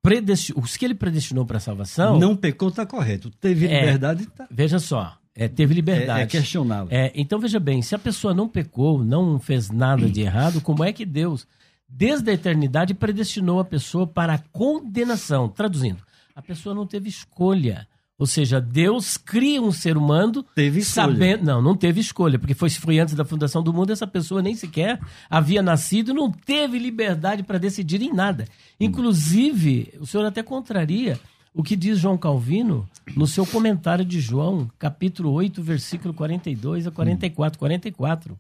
[0.02, 2.20] predestinou, os que ele predestinou para a salvação.
[2.20, 3.30] Não pecou, está correto.
[3.40, 4.26] Teve é, liberdade.
[4.28, 4.48] Tá...
[4.50, 6.20] Veja só, é, teve liberdade.
[6.20, 6.88] É, é questionável.
[6.92, 10.84] É, então veja bem, se a pessoa não pecou, não fez nada de errado, como
[10.84, 11.48] é que Deus,
[11.88, 15.48] desde a eternidade, predestinou a pessoa para a condenação?
[15.48, 16.04] Traduzindo,
[16.36, 17.88] a pessoa não teve escolha.
[18.20, 21.46] Ou seja, Deus cria um ser humano teve sabendo.
[21.46, 24.54] Não, não teve escolha, porque foi, foi antes da fundação do mundo, essa pessoa nem
[24.56, 25.00] sequer
[25.30, 28.46] havia nascido, não teve liberdade para decidir em nada.
[28.78, 31.18] Inclusive, o senhor até contraria
[31.54, 36.92] o que diz João Calvino no seu comentário de João, capítulo 8, versículo 42 a
[36.92, 37.58] 44.
[37.58, 38.38] 44.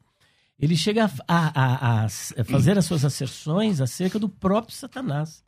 [0.59, 2.09] Ele chega a, a, a
[2.43, 5.41] fazer as suas asserções acerca do próprio Satanás.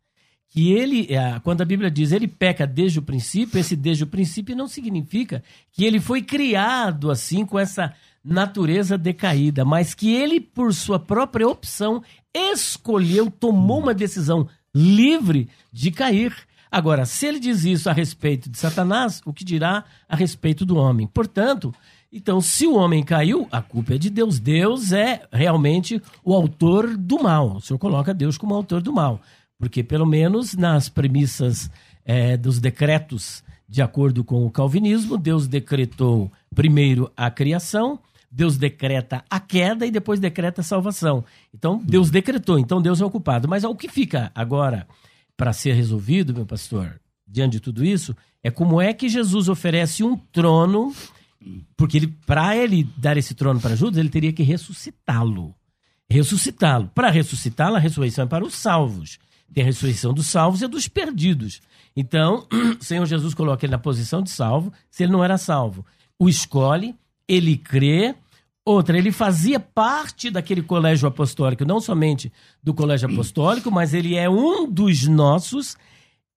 [0.52, 4.08] Que ele, é, quando a Bíblia diz ele peca desde o princípio, esse desde o
[4.08, 5.41] princípio não significa
[5.72, 7.93] que ele foi criado assim com essa
[8.24, 15.89] natureza decaída, mas que ele, por sua própria opção, escolheu, tomou uma decisão livre de
[15.89, 16.36] cair.
[16.70, 20.78] Agora, se ele diz isso a respeito de Satanás, o que dirá a respeito do
[20.78, 21.08] homem?
[21.08, 21.74] Portanto,
[22.14, 24.38] então, se o homem caiu, a culpa é de Deus.
[24.38, 27.56] Deus é realmente o autor do mal.
[27.56, 29.22] O senhor coloca Deus como autor do mal.
[29.62, 31.70] Porque, pelo menos nas premissas
[32.03, 37.99] é, dos decretos, de acordo com o calvinismo, Deus decretou primeiro a criação,
[38.32, 41.24] Deus decreta a queda e depois decreta a salvação.
[41.53, 43.47] Então, Deus decretou, então Deus é o culpado.
[43.47, 44.88] Mas o que fica agora
[45.38, 50.03] para ser resolvido, meu pastor, diante de tudo isso, é como é que Jesus oferece
[50.03, 50.91] um trono,
[51.78, 55.53] porque ele, para ele dar esse trono para Judas, ele teria que ressuscitá-lo.
[56.09, 56.89] Ressuscitá-lo.
[56.95, 59.20] Para ressuscitá-lo, a ressurreição é para os salvos.
[59.54, 61.62] Tem a ressurreição dos salvos e dos perdidos.
[61.95, 62.47] Então,
[62.80, 65.86] o Senhor Jesus coloca ele na posição de salvo, se ele não era salvo.
[66.18, 66.95] O escolhe,
[67.28, 68.16] ele crê.
[68.64, 72.32] Outra, ele fazia parte daquele colégio apostólico, não somente
[72.62, 75.76] do colégio apostólico, mas ele é um dos nossos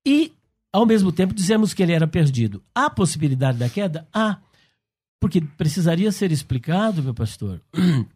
[0.07, 0.33] e,
[0.73, 2.63] ao mesmo tempo, dizemos que ele era perdido.
[2.75, 4.09] Há possibilidade da queda?
[4.13, 4.39] Há.
[5.21, 7.61] Porque precisaria ser explicado, meu pastor.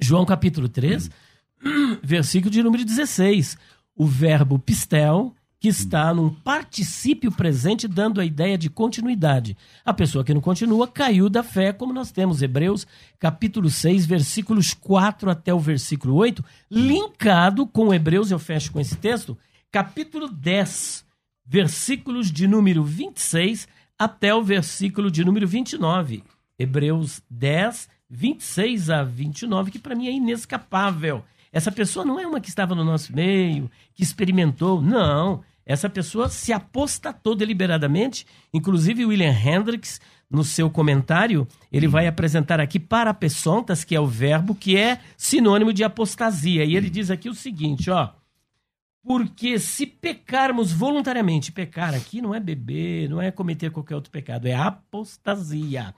[0.00, 1.10] João capítulo 3,
[2.02, 3.58] versículo de número 16.
[3.96, 9.56] O verbo pistel que está num particípio presente, dando a ideia de continuidade.
[9.84, 12.86] A pessoa que não continua caiu da fé, como nós temos Hebreus
[13.18, 18.96] capítulo 6, versículos 4 até o versículo 8, linkado com Hebreus, eu fecho com esse
[18.96, 19.36] texto,
[19.72, 21.04] capítulo 10,
[21.44, 23.66] versículos de número 26
[23.98, 26.22] até o versículo de número 29.
[26.58, 31.24] Hebreus 10, 26 a 29, que para mim é inescapável.
[31.56, 34.82] Essa pessoa não é uma que estava no nosso meio, que experimentou.
[34.82, 35.42] Não.
[35.64, 38.26] Essa pessoa se apostatou deliberadamente.
[38.52, 39.98] Inclusive, William Hendricks,
[40.30, 45.72] no seu comentário, ele vai apresentar aqui parapessontas, que é o verbo que é sinônimo
[45.72, 46.62] de apostasia.
[46.62, 48.10] E ele diz aqui o seguinte, ó.
[49.02, 54.46] Porque se pecarmos voluntariamente, pecar aqui não é beber, não é cometer qualquer outro pecado,
[54.46, 55.94] é apostasia.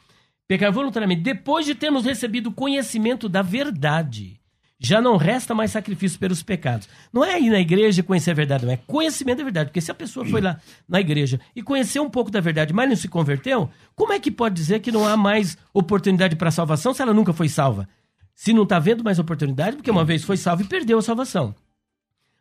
[0.47, 4.39] Pecar voluntariamente, depois de termos recebido conhecimento da verdade
[4.79, 6.89] já não resta mais sacrifício pelos pecados.
[7.13, 9.71] Não é ir na igreja e conhecer a verdade, não é conhecimento da verdade.
[9.71, 12.89] Porque se a pessoa foi lá na igreja e conheceu um pouco da verdade, mas
[12.89, 16.95] não se converteu, como é que pode dizer que não há mais oportunidade para salvação
[16.95, 17.89] se ela nunca foi salva?
[18.35, 21.55] Se não está vendo mais oportunidade, porque uma vez foi salva e perdeu a salvação.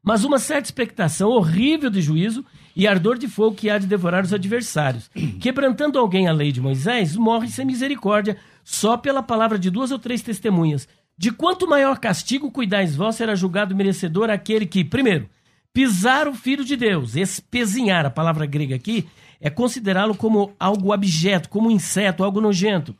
[0.04, 4.24] Mas uma certa expectação horrível de juízo e ardor de fogo que há de devorar
[4.24, 5.10] os adversários.
[5.42, 9.98] Quebrantando alguém a lei de Moisés, morre sem misericórdia, só pela palavra de duas ou
[10.00, 10.88] três testemunhas.
[11.18, 15.28] De quanto maior castigo cuidais vós, será julgado merecedor aquele que, primeiro,
[15.74, 19.08] pisar o Filho de Deus, espezinhar, a palavra grega aqui,
[19.42, 22.96] é considerá-lo como algo abjeto, como um inseto, algo nojento.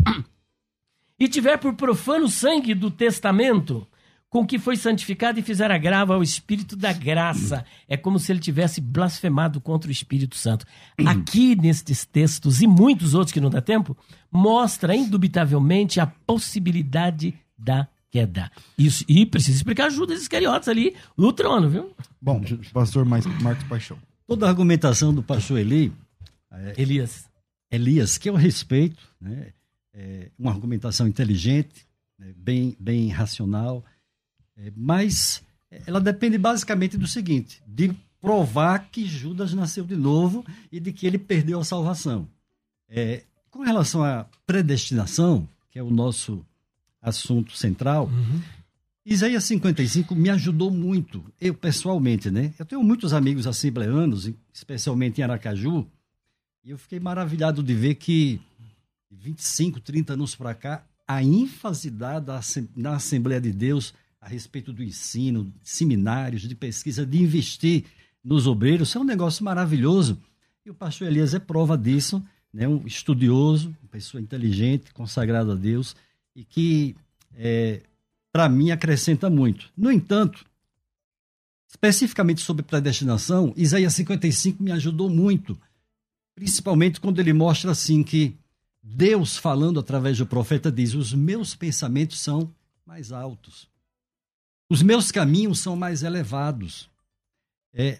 [1.20, 3.88] E tiver por profano sangue do testamento,
[4.30, 7.66] com que foi santificado e fizer agravo ao Espírito da graça.
[7.88, 10.66] É como se ele tivesse blasfemado contra o Espírito Santo.
[11.06, 13.98] Aqui, nestes textos e muitos outros que não dá tempo,
[14.32, 18.52] mostra indubitavelmente a possibilidade da queda.
[18.78, 21.94] Isso, e precisa explicar Judas Iscariotes ali no trono, viu?
[22.22, 22.42] Bom,
[22.74, 23.98] pastor Marcos Paixão.
[24.26, 25.92] Toda a argumentação do pastor Eli,
[26.52, 27.26] é, Elias.
[27.72, 29.54] Elias, que eu respeito, né?
[29.94, 31.88] É uma argumentação inteligente,
[32.20, 32.32] né?
[32.36, 33.84] bem, bem racional,
[34.56, 35.44] é, mas
[35.86, 41.06] ela depende basicamente do seguinte: de provar que Judas nasceu de novo e de que
[41.08, 42.28] ele perdeu a salvação.
[42.90, 46.46] É, com relação à predestinação, que é o nosso
[47.08, 48.42] assunto central, uhum.
[49.10, 52.54] Isaías 55 me ajudou muito, eu pessoalmente, né?
[52.60, 55.88] Eu tenho muitos amigos assembleanos, especialmente em Aracaju,
[56.62, 58.42] e eu fiquei maravilhado de ver que
[59.10, 62.38] 25, 30 anos para cá, a ênfase dada
[62.76, 67.86] na Assembleia de Deus a respeito do ensino, seminários, de pesquisa, de investir
[68.22, 70.22] nos obreiros, é um negócio maravilhoso.
[70.66, 72.22] E o pastor Elias é prova disso,
[72.54, 72.68] né?
[72.68, 75.96] um estudioso, uma pessoa inteligente, consagrada a Deus
[76.38, 76.96] e que,
[77.36, 77.82] é,
[78.32, 79.74] para mim, acrescenta muito.
[79.76, 80.46] No entanto,
[81.68, 85.60] especificamente sobre predestinação, Isaías 55 me ajudou muito,
[86.36, 88.38] principalmente quando ele mostra assim que
[88.84, 92.54] Deus, falando através do profeta, diz: Os meus pensamentos são
[92.86, 93.68] mais altos,
[94.70, 96.88] os meus caminhos são mais elevados.
[97.74, 98.00] É,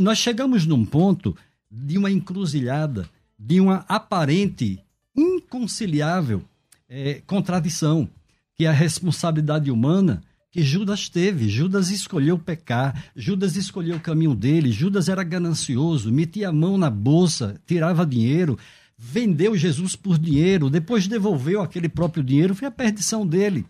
[0.00, 1.36] nós chegamos num ponto
[1.70, 3.08] de uma encruzilhada,
[3.38, 4.82] de uma aparente,
[5.14, 6.44] inconciliável
[6.88, 8.08] é, contradição,
[8.54, 11.48] que é a responsabilidade humana que Judas teve.
[11.48, 16.90] Judas escolheu pecar, Judas escolheu o caminho dele, Judas era ganancioso, metia a mão na
[16.90, 18.58] bolsa, tirava dinheiro,
[18.96, 23.66] vendeu Jesus por dinheiro, depois devolveu aquele próprio dinheiro, foi a perdição dele.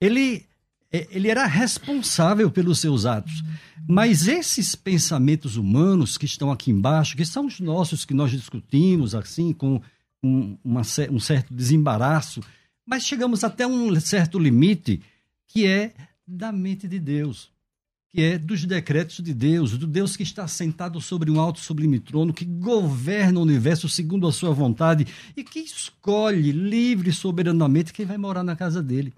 [0.00, 0.44] Ele,
[0.92, 3.42] é, ele era responsável pelos seus atos.
[3.88, 9.14] Mas esses pensamentos humanos que estão aqui embaixo, que são os nossos que nós discutimos
[9.14, 9.80] assim com
[10.22, 12.40] um, uma, um certo desembaraço,
[12.84, 15.02] mas chegamos até um certo limite
[15.48, 15.94] que é
[16.26, 17.50] da mente de Deus,
[18.08, 22.00] que é dos decretos de Deus, do Deus que está sentado sobre um alto sublime
[22.00, 25.06] trono, que governa o universo segundo a sua vontade
[25.36, 29.12] e que escolhe livre e soberanamente quem vai morar na casa dele.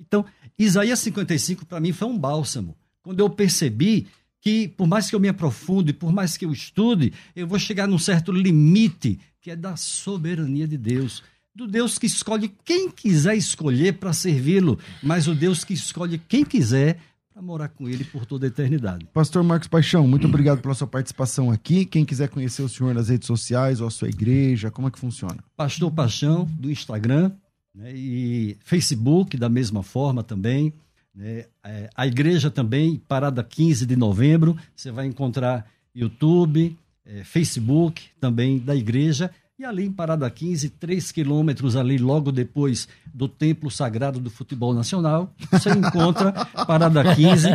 [0.00, 0.24] Então,
[0.58, 2.76] Isaías 55 para mim foi um bálsamo.
[3.02, 4.08] Quando eu percebi
[4.40, 7.86] que, por mais que eu me aprofunde, por mais que eu estude, eu vou chegar
[7.86, 11.22] num certo limite que é da soberania de Deus.
[11.54, 16.44] Do Deus que escolhe quem quiser escolher para servi-lo, mas o Deus que escolhe quem
[16.44, 16.98] quiser
[17.32, 19.06] para morar com ele por toda a eternidade.
[19.12, 21.84] Pastor Marcos Paixão, muito obrigado pela sua participação aqui.
[21.84, 24.98] Quem quiser conhecer o senhor nas redes sociais ou a sua igreja, como é que
[24.98, 25.42] funciona?
[25.56, 27.32] Pastor Paixão, do Instagram
[27.74, 30.72] né, e Facebook, da mesma forma também.
[31.20, 38.08] Né, é, a igreja também, parada 15 de novembro, você vai encontrar YouTube, é, Facebook
[38.18, 39.30] também da igreja
[39.60, 44.72] e ali em Parada 15, 3 quilômetros ali, logo depois do Templo Sagrado do Futebol
[44.72, 46.32] Nacional, você encontra
[46.66, 47.48] Parada 15,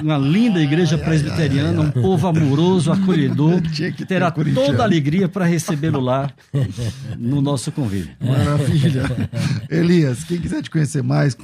[0.00, 3.60] uma linda igreja presbiteriana, um povo amoroso, acolhedor,
[3.96, 6.30] que terá toda a alegria para recebê-lo lá
[7.18, 8.12] no nosso convívio.
[8.20, 9.02] Maravilha.
[9.68, 11.36] Elias, quem quiser te conhecer mais,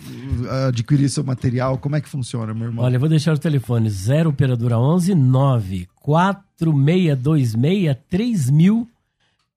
[0.68, 2.84] adquirir seu material, como é que funciona, meu irmão?
[2.84, 8.88] Olha, eu vou deixar o telefone 0 operadora 11 9 4626 3000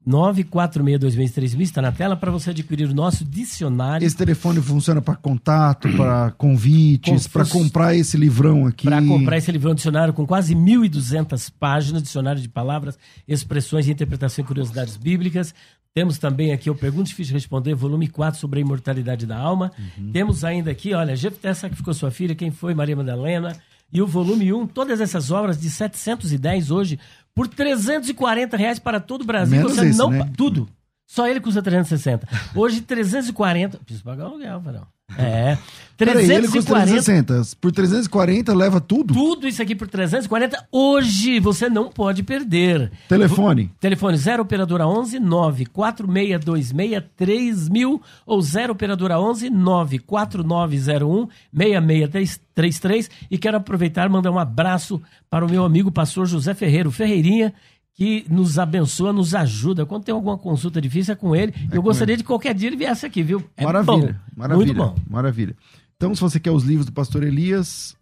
[0.07, 4.05] 946263000 está na tela para você adquirir o nosso dicionário.
[4.05, 8.85] Esse telefone funciona para contato, para convites, para comprar esse livrão aqui.
[8.85, 12.97] Para comprar esse livrão dicionário com quase 1.200 páginas, dicionário de palavras,
[13.27, 15.53] expressões, interpretação e curiosidades bíblicas.
[15.93, 19.71] Temos também aqui o Pergunta Difícil de Responder, volume 4 sobre a imortalidade da alma.
[19.97, 20.11] Uhum.
[20.11, 22.73] Temos ainda aqui, olha, Jefté sacrificou sua filha, quem foi?
[22.73, 23.55] Maria Madalena.
[23.91, 26.99] E o volume 1, todas essas obras de 710 hoje,
[27.39, 29.55] por 340 reais para todo o Brasil.
[29.55, 30.09] Menos você esse, não.
[30.09, 30.29] Né?
[30.35, 30.67] Tudo.
[31.07, 32.27] Só ele custa 360.
[32.53, 33.77] Hoje, 340.
[33.77, 34.85] Preciso pagar o aluguel, Varão.
[35.17, 35.57] É.
[35.99, 36.33] 340.
[36.33, 37.57] ele custa 360.
[37.59, 39.13] Por 340 leva tudo?
[39.13, 40.67] Tudo isso aqui por 340.
[40.71, 42.89] Hoje você não pode perder.
[43.09, 43.69] Telefone?
[43.81, 54.07] Telefone 0 operadora 11 94626 3000 ou 0 operadora 11 94901 6633 e quero aproveitar
[54.07, 57.53] e mandar um abraço para o meu amigo pastor José Ferreiro Ferreirinha
[57.99, 59.85] que nos abençoa, nos ajuda.
[59.85, 61.53] Quando tem alguma consulta difícil, é com ele.
[61.69, 62.21] É eu com gostaria ele.
[62.21, 63.43] de qualquer dia ele viesse aqui, viu?
[63.57, 64.73] É maravilha, bom, maravilha.
[64.73, 64.95] Muito bom.
[65.09, 65.53] Maravilha.
[65.97, 67.97] Então, se você quer os livros do pastor Elias,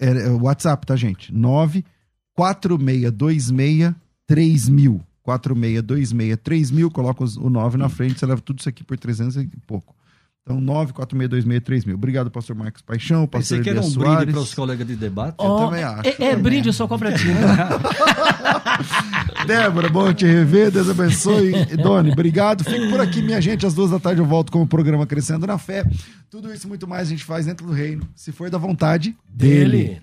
[0.00, 1.32] é, é o WhatsApp, tá, gente?
[1.32, 3.94] 94626
[4.26, 5.00] 3000.
[5.22, 9.46] 4626 3000, coloca o 9 na frente, você leva tudo isso aqui por 300 e
[9.64, 9.94] pouco.
[10.42, 11.94] Então, 946263000.
[11.94, 14.16] Obrigado, pastor Marcos Paixão, pastor Pensei que era um Soares.
[14.16, 15.34] brinde para os colegas de debate.
[15.38, 16.08] Oh, eu também acho.
[16.08, 17.28] É, é brinde, eu só compro a ti.
[17.28, 17.36] Né?
[19.46, 21.52] Débora, bom te rever, Deus abençoe.
[21.76, 22.64] Doni, obrigado.
[22.64, 23.66] Fique por aqui, minha gente.
[23.66, 25.84] Às duas da tarde eu volto com o programa Crescendo na Fé.
[26.30, 29.16] Tudo isso e muito mais a gente faz dentro do reino, se for da vontade
[29.28, 29.84] dele.
[29.84, 30.02] dele.